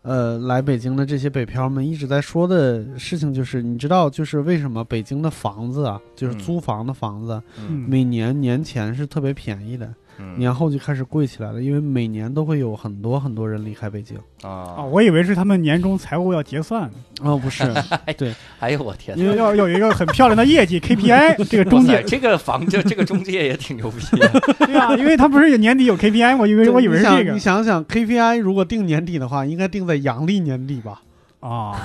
[0.02, 6.38] 呃，来北京的这些北漂们一直在说的事情，就是你知道，就是为什么北京的房子啊，就是嗯。
[6.38, 7.42] 租房的房子，
[7.86, 9.94] 每年年前是特别便宜的，嗯
[10.36, 14.16] 年后就开始贵起来了，因为每年都会有很多很多人离开北京。
[14.42, 16.90] 啊，啊，我以为是他们年终财务要结算，
[17.22, 17.64] 哦，不是，
[18.16, 19.22] 对哎呦我天哪！
[19.22, 24.28] 因为要要有一个很漂亮的业绩 KPI，这个中介这个房这这个中介也挺牛逼的，
[24.66, 31.02] 对啊，因为他不是年底有 KPI，我以为我以为是这个你想想想 KPI 如果定年底的话，应该定在阳历年底吧？
[31.40, 31.78] 啊，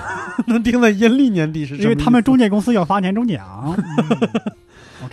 [0.47, 1.77] 能定在阴历年底是？
[1.77, 3.75] 因为他们中介公司要发年终奖。
[3.77, 4.53] 嗯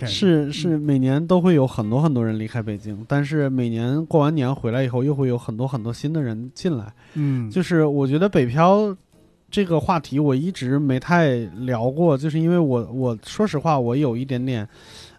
[0.07, 6.93] 是是每年都会有很多很多人离开北京，但是每年过完年回来以后，又会有很多很多新的人进来。
[7.13, 8.95] 嗯，就是我觉得北漂
[9.51, 14.67] 这个话题我一直没太聊过，就是因为我我说实话，我有一点点，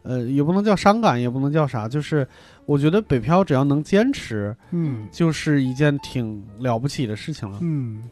[0.02, 2.26] 呃，也不能叫伤感，也不能叫啥，就是
[2.64, 7.58] 我觉得北漂只要能坚持，嗯就是一件挺了不起的事情了。
[7.60, 8.04] 嗯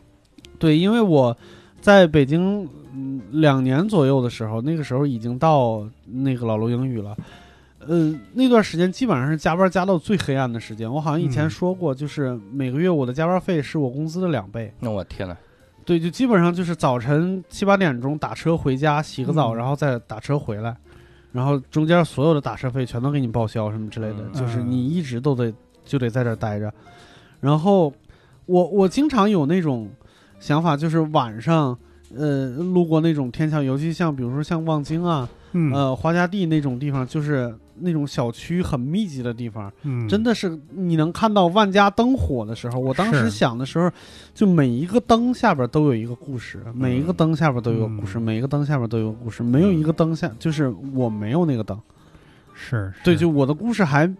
[0.59, 1.37] 对，因为我
[1.81, 7.17] 在北京嗯两年左右的时候，那个时候已经到那个老楼英语了。
[7.87, 10.93] 呃，那段时间基本上是加班加到最黑暗的时间。
[10.93, 14.71] 我好像以前嗯说过，就是每个月我的加班费是我工资的两倍。
[14.81, 15.37] 那我天呐，
[15.87, 20.77] 对，就基本上就是早晨七八点钟打车回家，洗个澡，嗯然后再打车回来，
[21.33, 25.51] 然后中间所有的打车费全都给你报销什么之类的，嗯就是你一直都得
[25.85, 26.71] 就得在这儿待着。
[27.41, 27.91] 然后
[28.47, 29.89] 我我经常有那种
[30.39, 31.77] 想法，就是晚上
[32.17, 35.73] 呃路过那种天桥，尤其像比如说像望京啊，嗯。
[35.73, 43.91] 呃花家地那种地方，就是那种小区很密集的地方，嗯，真的是你能看到万家灯火的时候，我当时想的时候，
[44.35, 48.23] 就每一个灯下边都有一个故事，每一个灯下边都有故事，嗯。
[48.23, 51.79] 每一个灯下边都有故事，没有一个灯下就是我没有那个灯，
[52.53, 54.13] 是，对，就我的故事还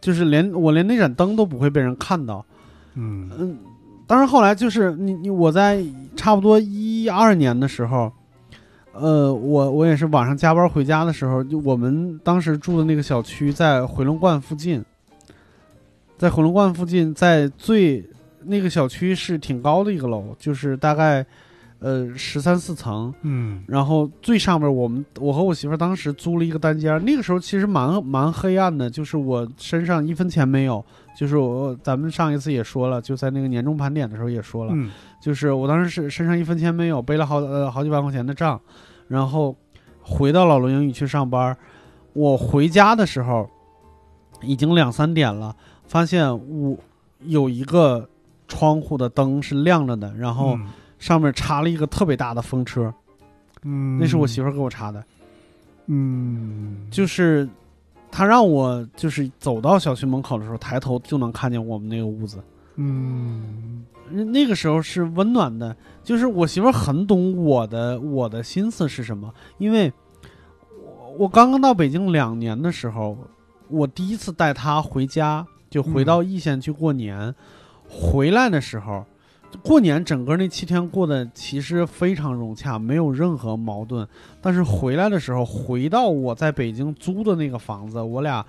[0.00, 2.44] 就是连我连那盏灯都不会被人看到，
[2.94, 3.30] 嗯。
[3.38, 3.58] 嗯，
[4.12, 5.82] 当然后来就是你你我在
[6.14, 8.12] 差不多一二年的时候。
[8.94, 14.84] 呃，我我也是晚上加班回家的时候，就我们当时住的那个小区在回龙观附近，
[16.18, 18.06] 在回龙观附近，在最
[18.44, 21.24] 那个小区是挺高的一个楼，就是大概
[21.78, 30.84] 呃十三四层，嗯然后最上面我们我和我媳妇当时租了一个单间，那个时候其实蛮蛮黑暗的，就是我身上一分钱没有，
[31.14, 34.90] 就是我咱们上一次也说了，就在那个年终盘点的时候也说了，嗯。
[35.20, 38.60] 就是我当时是身上一分钱没有，背了好呃好几万块钱的账，
[39.06, 39.54] 然后
[40.00, 41.56] 回到老罗英语去上班。
[42.12, 43.48] 我回家的时候
[44.42, 45.54] 已经两三点了，
[45.86, 46.76] 发现我
[47.20, 48.08] 有一个
[48.48, 50.58] 窗户的灯是亮着的，然后
[50.98, 52.92] 上面插了一个特别大的风车，
[53.62, 55.02] 嗯，那是我媳妇儿给我插的，
[55.86, 57.48] 嗯，就是
[58.12, 62.38] 她让我就是走到小区门口的时候，抬头就能看见我们那个屋子。
[62.76, 69.90] 嗯那那个时候是温暖的，就是我媳妇儿很懂我的我的心思是什么，因为
[70.84, 73.16] 我我刚刚到北京两年的时候，
[73.68, 77.34] 我第一次带她回家，就回到易县去过年，
[77.88, 79.04] 回来的时候。
[79.62, 84.06] 过年整个那七天过得其实非常融洽，没有任何矛盾。
[84.40, 88.44] 但是回来的时候，回到我在北京租的那个房子，我俩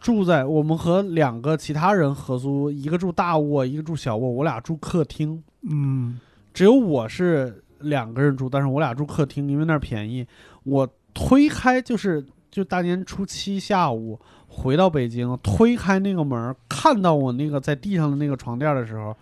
[0.00, 5.42] 住在我们和两个其他人合租，一个住大卧，一个住小卧，我俩住客厅。
[5.62, 6.18] 嗯
[6.52, 10.26] 只有我是两个人住，但是我俩住客厅，因为那儿便宜。
[10.64, 19.16] 我推开就是就大年初七下午回到北京，推开那个门，看到我那个在地上的那个床垫的时候，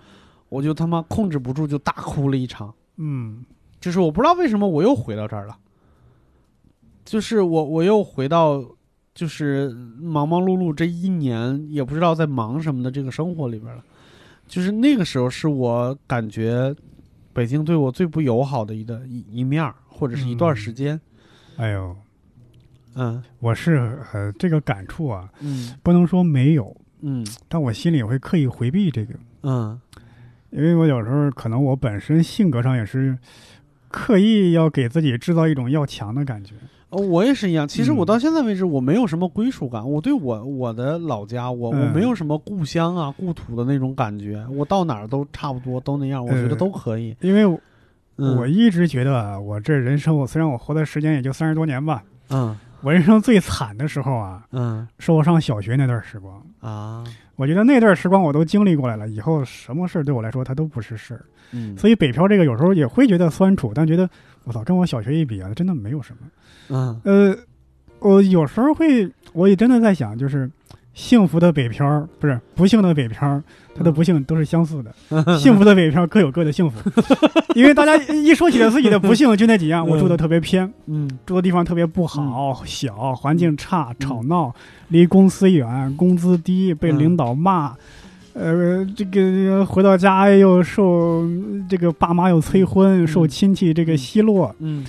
[0.49, 2.74] 我就他妈控制不住就大哭了一场。
[2.96, 3.44] 嗯。
[3.80, 5.57] 就是我不知道为什么我又回到这儿了，
[7.05, 8.61] 就是我我又回到
[9.14, 9.70] 就是
[10.01, 13.84] 忙忙碌碌这一年也不知道在忙什么的这个生活里边了，
[14.49, 16.74] 就是那个时候是我感觉
[17.32, 21.01] 北京对我最不友好的一的一一面或者是一段时间，
[21.57, 21.96] 哎呦，
[22.96, 23.22] 嗯。
[23.38, 25.72] 我是呃这个感触啊，嗯。
[25.84, 27.24] 不能说没有，嗯。
[27.46, 29.80] 但我心里会刻意回避这个，嗯
[30.51, 33.16] 因为我有时候可能我本身性格上也是
[33.88, 36.55] 刻意要给自己制造一种要强的感觉。
[36.90, 37.68] 哦我也是一样。
[37.68, 39.86] 其实我嗯到现在为止，我没有什么归属感。
[39.86, 44.42] 我对我我的老家，我我嗯没有什么故乡啊、故土的那种感觉。
[44.51, 46.24] 我到哪儿都差不多，都那样。
[46.24, 47.14] 我觉得呃都可以。
[47.20, 47.61] 因为我
[48.16, 56.42] 嗯，我一直觉得啊，我这人生，我虽然我活的时间也就三十多年吧，嗯我人生最惨的时候啊，嗯是我上小学那段时光。
[56.61, 57.05] 啊
[57.39, 61.24] 我觉得那段时光我都经历过来了，以后什么事儿对我来说它都不是事儿。
[61.53, 64.11] 嗯，所以北漂这个有时候也会觉得酸楚，但觉得
[64.43, 66.18] 我操，跟我小学一比啊，真的没有什么。
[66.70, 67.39] 嗯呃，
[68.01, 70.51] 我有时候会，我也真的在想，就是
[70.95, 73.41] 幸福的北漂不是不幸的北漂，
[73.78, 75.38] 他的不幸都是相似的。
[75.38, 76.90] 幸福的北漂各有各的幸福，
[77.54, 84.52] 因为大家一说起来自己的不幸，就那几样：我住的特别偏，嗯住的地方特别不好，小，环境差，吵闹，
[84.88, 87.74] 离公司远，工资低，被领导骂。
[88.34, 91.26] 呃，这个回到家又受
[91.68, 94.84] 这个爸妈又催婚，受亲戚这个奚落，嗯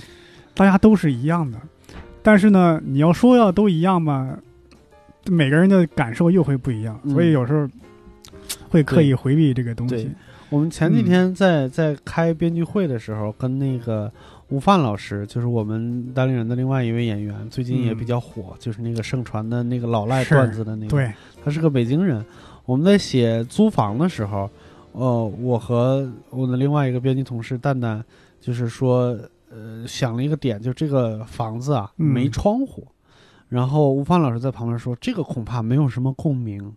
[0.54, 1.58] 大家都是一样的。
[2.22, 4.28] 但是呢，你要说要都一样吧，
[5.26, 7.66] 每个人的感受又会不一样，嗯所以有时候
[8.70, 10.10] 会刻意回避这个东对西。
[10.48, 14.10] 我们前几天在在开编剧会的时候，跟那个
[14.48, 21.12] 吴范老师，就是我们单立人的另外一位演员，最近也比较火，就是那个盛传的那个老赖段子的那个，对，
[21.44, 22.24] 他是个北京人。
[22.64, 24.50] 我们在写租房的时候，
[24.92, 28.02] 呃，我和我的另外一个编辑同事蛋蛋，
[28.40, 29.16] 就是说，
[29.50, 32.86] 呃，想了一个点，就这个房子啊嗯没窗户。
[33.48, 36.72] 然后吴范老师在旁边说：“这个恐怕没有什么共鸣。”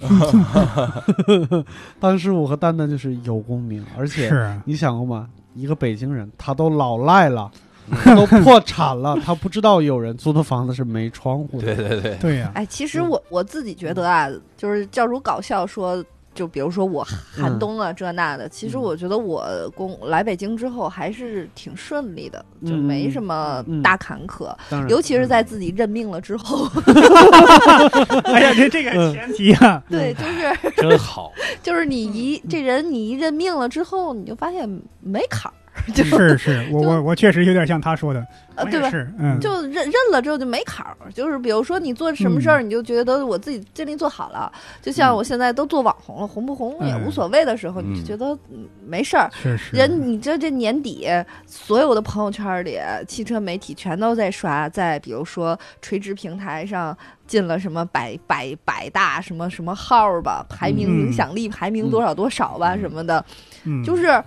[2.00, 5.28] 当时我和丹丹就是有共鸣，而且是啊，你想过吗？
[5.54, 7.50] 一个北京人，他都老赖了，
[7.90, 11.74] 他都破产了，他不知道有人租的房子是没窗户的。
[11.74, 16.02] 对对对，对呀，哎，其实我我自己觉得啊，就是教主搞笑说，
[16.34, 17.04] 就比如说我
[17.34, 18.82] 寒冬啊这那的，其实嗯。
[18.82, 23.82] 我觉得我公来北京之后还是挺顺利的，就嗯没什么嗯。
[23.82, 24.54] 大坎坷，
[24.88, 26.66] 尤其是在自己认命了之后
[28.24, 29.12] 哎呀，这这个嗯。
[29.12, 31.32] 前提啊，对，就是真好。
[31.62, 34.68] 就是你一这人你一认命了之后，你就发现
[35.00, 35.50] 没坎
[35.94, 38.90] 是是是，我我我确实有点像他说的，呃对吧？
[38.90, 44.50] 是，嗯，就认认了之后就没坎儿，就是比如说你做什么事儿，你就觉得我自己尽力做好了，
[44.82, 47.06] 就像我现在都做网红了，红不红也嗯。
[47.06, 49.30] 无所谓的时候，嗯你就觉得嗯没事儿。
[49.42, 51.08] 确实，人，你这这年底，
[51.46, 56.96] 所有的朋友圈里，汽车媒体全都在刷，在比如说垂直平台上
[57.26, 61.06] 进了什么百百百大什么什么号儿吧，排名嗯。
[61.06, 62.80] 影响力排名多少多少吧、嗯。
[62.80, 63.24] 什么的，
[63.64, 64.22] 嗯，就是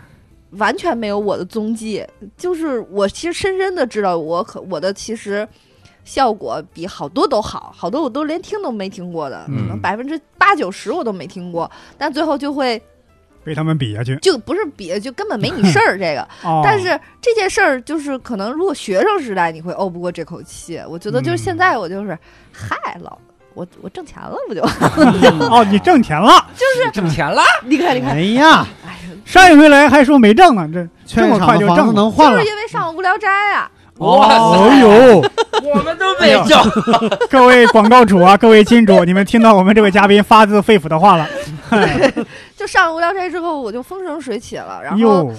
[0.57, 2.05] 完全没有我的踪迹。
[2.37, 5.47] 就是我其实深深的知道，我可我的其实
[6.03, 12.81] 效果比好多都好，好多我都连听都没听过的，可能嗯百分之八九十我都没听过，但最后就会
[13.43, 14.15] 被他们比下去。
[14.17, 16.21] 就不是比就根本没你 事儿这个。
[16.43, 22.17] 哦，但是这件事儿就是可能如果学生时代你会怄不过这口气，我觉得就是现在我就是，
[22.51, 23.17] 嗨老。
[23.53, 24.61] 我我挣钱了不就？
[25.47, 32.49] 哦，你挣钱了，就是挣钱了， 你看你看，哎呀，哎呀，上一回来还说没挣呢，这这么快就挣了能换了就是。
[32.49, 33.69] 因为上了无聊斋啊。
[33.99, 36.59] 哇塞哦呦，我们都没挣。
[37.29, 41.29] 各位广告主啊，各位金主，你们听到我们这位嘉宾发自肺腑的话了。
[42.57, 44.81] 就上了无聊斋之后，我就风生水起了。
[44.83, 45.31] 然后，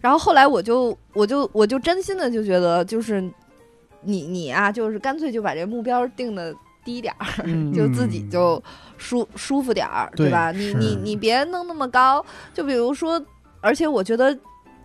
[0.00, 3.22] 然后后来我就我就我就真心的就觉得，就是
[4.02, 6.52] 你你啊，就是干脆就把这目标定的
[6.90, 8.62] 低点儿，嗯 就自己就
[8.96, 10.50] 舒舒服点儿，对吧？
[10.50, 12.24] 你你你别弄那么高。
[12.52, 13.22] 就比如说，
[13.60, 14.36] 而且我觉得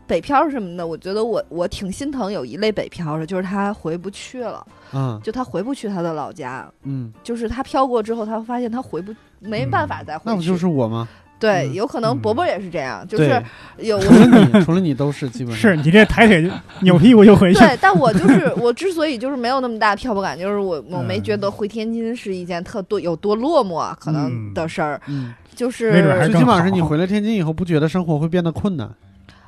[0.06, 10.30] 北漂什么的，我觉得我我挺心疼有一类北漂的，就是他回不去了，嗯就他回不去他的老家，嗯，就是他漂过之后，他发现他回不没办法再回去。
[10.30, 11.08] 那不就是我吗？
[11.40, 13.42] 对，嗯有可能嗯伯伯也是这样，就是，
[13.78, 16.50] 有 除了你，除了你都是基本上是你这抬腿就
[16.82, 17.60] 扭屁股就回去。
[17.60, 25.92] 对，但我就是我之所以就是没有那么大漂泊感，就是我我没嗯觉得回天津是一件特多有多落寞可能嗯的事儿，嗯，就是
[26.30, 28.90] 最起码是你回了天津以后，不觉得生活会变得困难。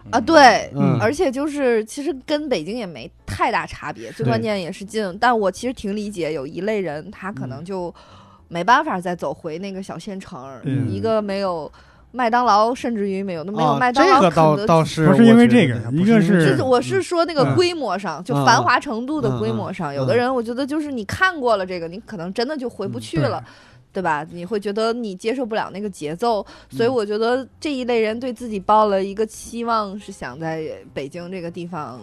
[0.10, 5.18] 啊，对，嗯而且就是其实跟北京也没太大差别，最关键也是近。
[5.20, 7.94] 但我其实挺理解有一类人，他可能嗯就
[8.48, 11.72] 没办法再走回那个小县城，嗯一个没有
[12.12, 14.68] 麦当劳，甚至于没有都没有啊麦当劳、这个倒肯德基。
[14.68, 23.44] 倒是不是因为这个一个是我是说那个嗯规模上，就嗯繁华程度的规嗯模上，嗯有的人我觉得就是你看过了这个，你可能真的就回不嗯去了。
[23.94, 24.24] 对吧？
[24.30, 32.00] 你会觉得你接受不了那个节奏，所以嗯我觉得这一类人对自己抱了一个期望，是想在北京这个地方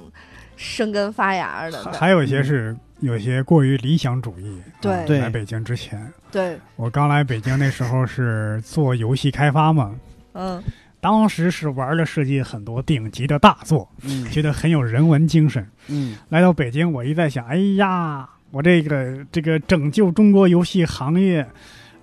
[0.57, 1.85] 生根发芽的。
[1.85, 4.61] 还还有一些是有些过于理想主义。
[4.81, 9.95] 对来北京之前，对，我刚来北京那时候是做游戏开发嘛，
[10.35, 10.63] 嗯
[11.01, 15.67] 当时是玩了世界很多顶级的大作，嗯觉得很有人文精神。
[15.89, 21.47] 嗯来到北京，我一在想，哎呀，我这个这个拯救中国游戏行业，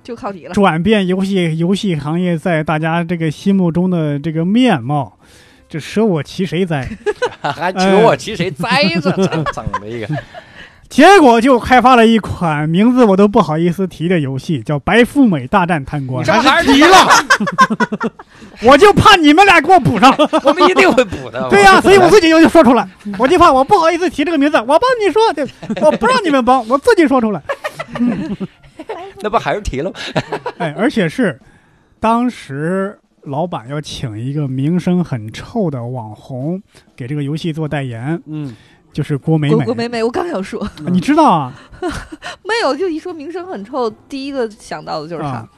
[0.03, 0.53] 就靠你了。
[0.53, 5.17] 转变游戏游戏行业在大家这个心目中的这个面貌，
[5.71, 6.85] 这舍我其谁哉？
[7.41, 10.07] 还求我其谁哉着， 整整了一个。
[10.89, 16.97] 结果就开发了一款名字我都不好意思提的游戏，叫《白富美大战贪官这》，还是提了，
[18.61, 20.13] 我就怕你们俩给我补上。
[20.43, 21.47] 我们一定会补的。
[21.49, 22.85] 对呀、所以我自己就说出来，
[23.17, 25.47] 我就怕我不好意思提这个名字，我帮你说，对，
[25.81, 27.41] 我不让你们帮，我自己说出来。
[29.21, 29.95] 那不还是提了吗？
[30.57, 31.39] 哎，而且是
[32.01, 36.61] 当时老板要请一个名声很臭的网红
[36.95, 38.55] 给这个游戏做代言，嗯
[38.91, 39.55] 就是郭美美。
[39.55, 41.53] 郭郭美美，我刚想说你知道啊？
[42.43, 45.49] 没有，就一说名声很臭，第一个想到的就是他啊。，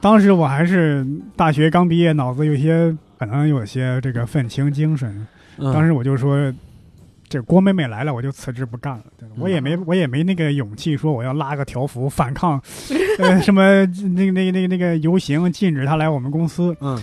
[0.00, 5.26] 当时我还是大学刚毕业，脑子有些可能有些这个愤青精神。
[5.58, 6.52] 嗯，当时我就说，
[7.28, 9.04] 这郭美美来了，我就辞职不干了。
[9.18, 12.60] 对我也嗯没我也没那个勇气说我要拉个条幅反抗，
[13.18, 16.76] 呃，什么那个那个那个那个游行禁止他来我们公司。
[16.80, 17.00] 嗯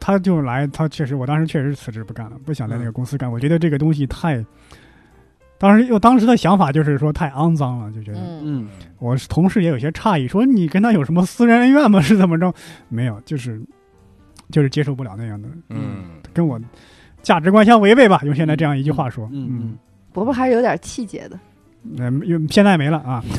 [0.00, 3.30] 他就来，他确实，我当时确实辞职不干了，不想在那个公司干。
[3.30, 4.44] 我觉得这个东西太，
[5.58, 8.18] 当时我当时的想法就是说太肮脏了，就觉得。
[8.18, 12.00] 嗯，嗯我同事也有些诧异，说你跟他有什么私人恩怨吗？
[12.02, 12.52] 是怎么着？
[12.88, 13.62] 没有，就是
[14.50, 16.60] 就是接受不了那样的，嗯，跟我
[17.26, 18.20] 价值观相违背吧。
[18.22, 19.74] 用现在这样一句话说，嗯嗯，
[20.12, 21.36] 伯伯还是有点气节的。
[21.98, 23.20] 嗯，有现在没了啊。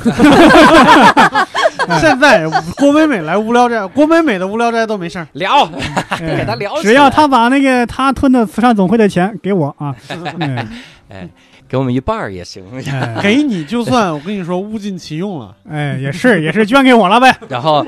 [2.02, 5.28] 现在郭美美来无聊斋，郭美美的无聊斋都没事儿。
[5.32, 5.66] 聊，
[6.20, 9.96] 给他聊只要他把那个他吞的慈善总会的钱给我啊，
[10.40, 10.68] 嗯
[11.08, 11.30] 哎，
[11.70, 12.66] 给我们一半儿也行。
[12.92, 15.56] 哎给你就算我跟你说物尽其用了。
[15.70, 17.34] 哎，也是也是捐给我了呗。
[17.48, 17.86] 然后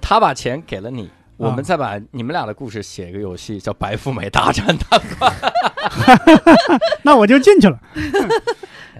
[0.00, 1.08] 他把钱给了你，啊
[1.38, 5.00] 我们再把你们俩的故事写一个游戏，叫《白富美大战大
[7.02, 7.78] 那我就进去了。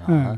[0.08, 0.36] 啊，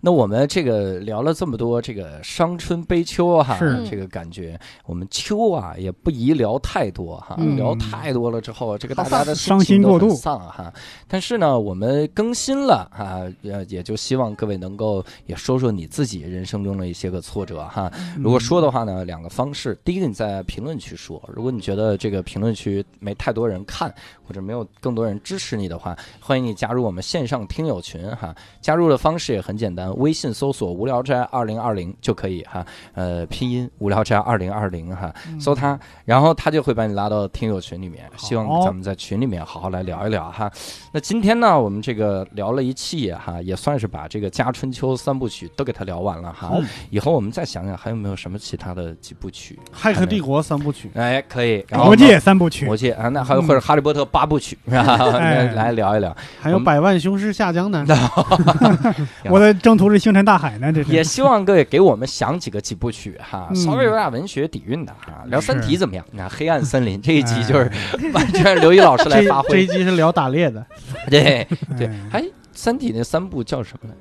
[0.00, 7.56] 那我们这个聊了这么多，这个伤春悲秋哈是，这个感觉，我们秋啊也不宜聊太多哈，嗯。
[7.56, 10.16] 聊太多了之后，这个大家的伤心情都很心过度。
[10.16, 10.72] 丧哈。
[11.06, 17.92] 但是呢，我们更新了哈，呃，也就希望各位能够也说说你自己人生中的一些个挫折哈。
[18.16, 23.94] 如果说的话呢，两个方式，第一个你在评论区说，如果你觉得这个评论区没太多人看，
[24.26, 28.34] 或者没有更多人支持你的话，欢迎你加入我们线上听友群哈。
[28.60, 38.04] 加入的方式也很简单，微信搜索“无聊斋二零二零”就可以哈，呃，拼音“无聊斋二零二零”哈，搜它，然后他就会把你拉到听友群里面。
[38.16, 40.50] 希望咱们在群里面好好来聊一聊哈。
[40.92, 46.52] 那今天呢，我们这个聊了一气哈，也算是把这个《家春秋》三部曲都给他聊完了哈。
[46.90, 49.58] 以后我们再想想还有没有什么其他的几部曲？
[49.76, 51.64] 《骇客帝国》三部曲，哎，可以。
[51.68, 54.82] 然后魔戒三部曲魔，戒啊，那还有或者《哈利波特》八部曲，是吧？
[55.18, 56.16] 哎 来聊一聊。
[56.40, 57.86] 还有《百万雄师下江南》。
[59.24, 65.24] 我的征途是星辰大海呢，这是也希望各位给我们想几个几部曲哈，嗯稍微有点文学底蕴的哈。
[65.26, 66.04] 聊《三体》怎么样？
[66.10, 67.70] 你看《黑暗森林》这一集哎就是
[68.12, 69.48] 完全是刘一老师来发挥。
[69.54, 70.64] 这一集是聊打猎的，
[71.08, 71.46] 对
[71.76, 72.22] 对哎，还
[72.52, 73.94] 《三体》那三部叫什么来？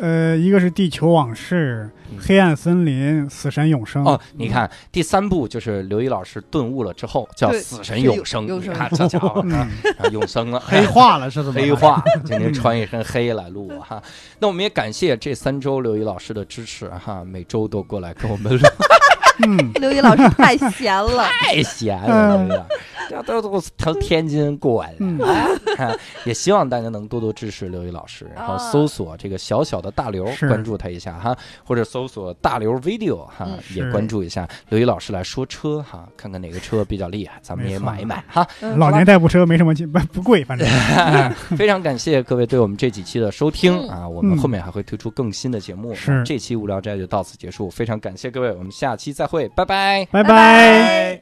[0.00, 4.04] 呃，一个是地球往事、嗯黑暗森林、死神永生。
[4.04, 9.68] 哦，你看第三部就是刘一老师顿悟了之后叫《死神永生》，永生你看这家伙嗯，啊
[10.10, 11.60] 永生了，黑化了是怎么？
[11.60, 11.72] 黑。
[11.72, 14.02] 化，今天穿一身黑来录哈。
[14.40, 18.66] 那我们也感谢这三周刘一老师的支持哈，每周都过来跟我们录，
[19.46, 22.66] 嗯， 刘宇老师太闲了，太闲了，
[23.26, 24.96] 都都从天津过来的。
[25.00, 25.18] 嗯
[25.78, 25.94] 啊，
[26.24, 38.46] 也希望大家能多多支持刘宇老师，然后啊搜索这个小小的大刘，是关注他一下哈，或者搜索大刘 video 哈，嗯也关注一下刘宇老师来说车哈，看看哪个车比较厉害，咱们也买一买哈。
[38.60, 40.68] 嗯老年代步车没什么劲，不不贵，反正。
[40.68, 45.94] 哎 非常感谢各位对我们这几期的收听嗯啊，我们嗯后面还会推出更新的节目。
[45.94, 50.06] 是这期无聊斋就到此结束，非常感谢各位，我们下期再会，拜拜。
[50.10, 51.20] 拜拜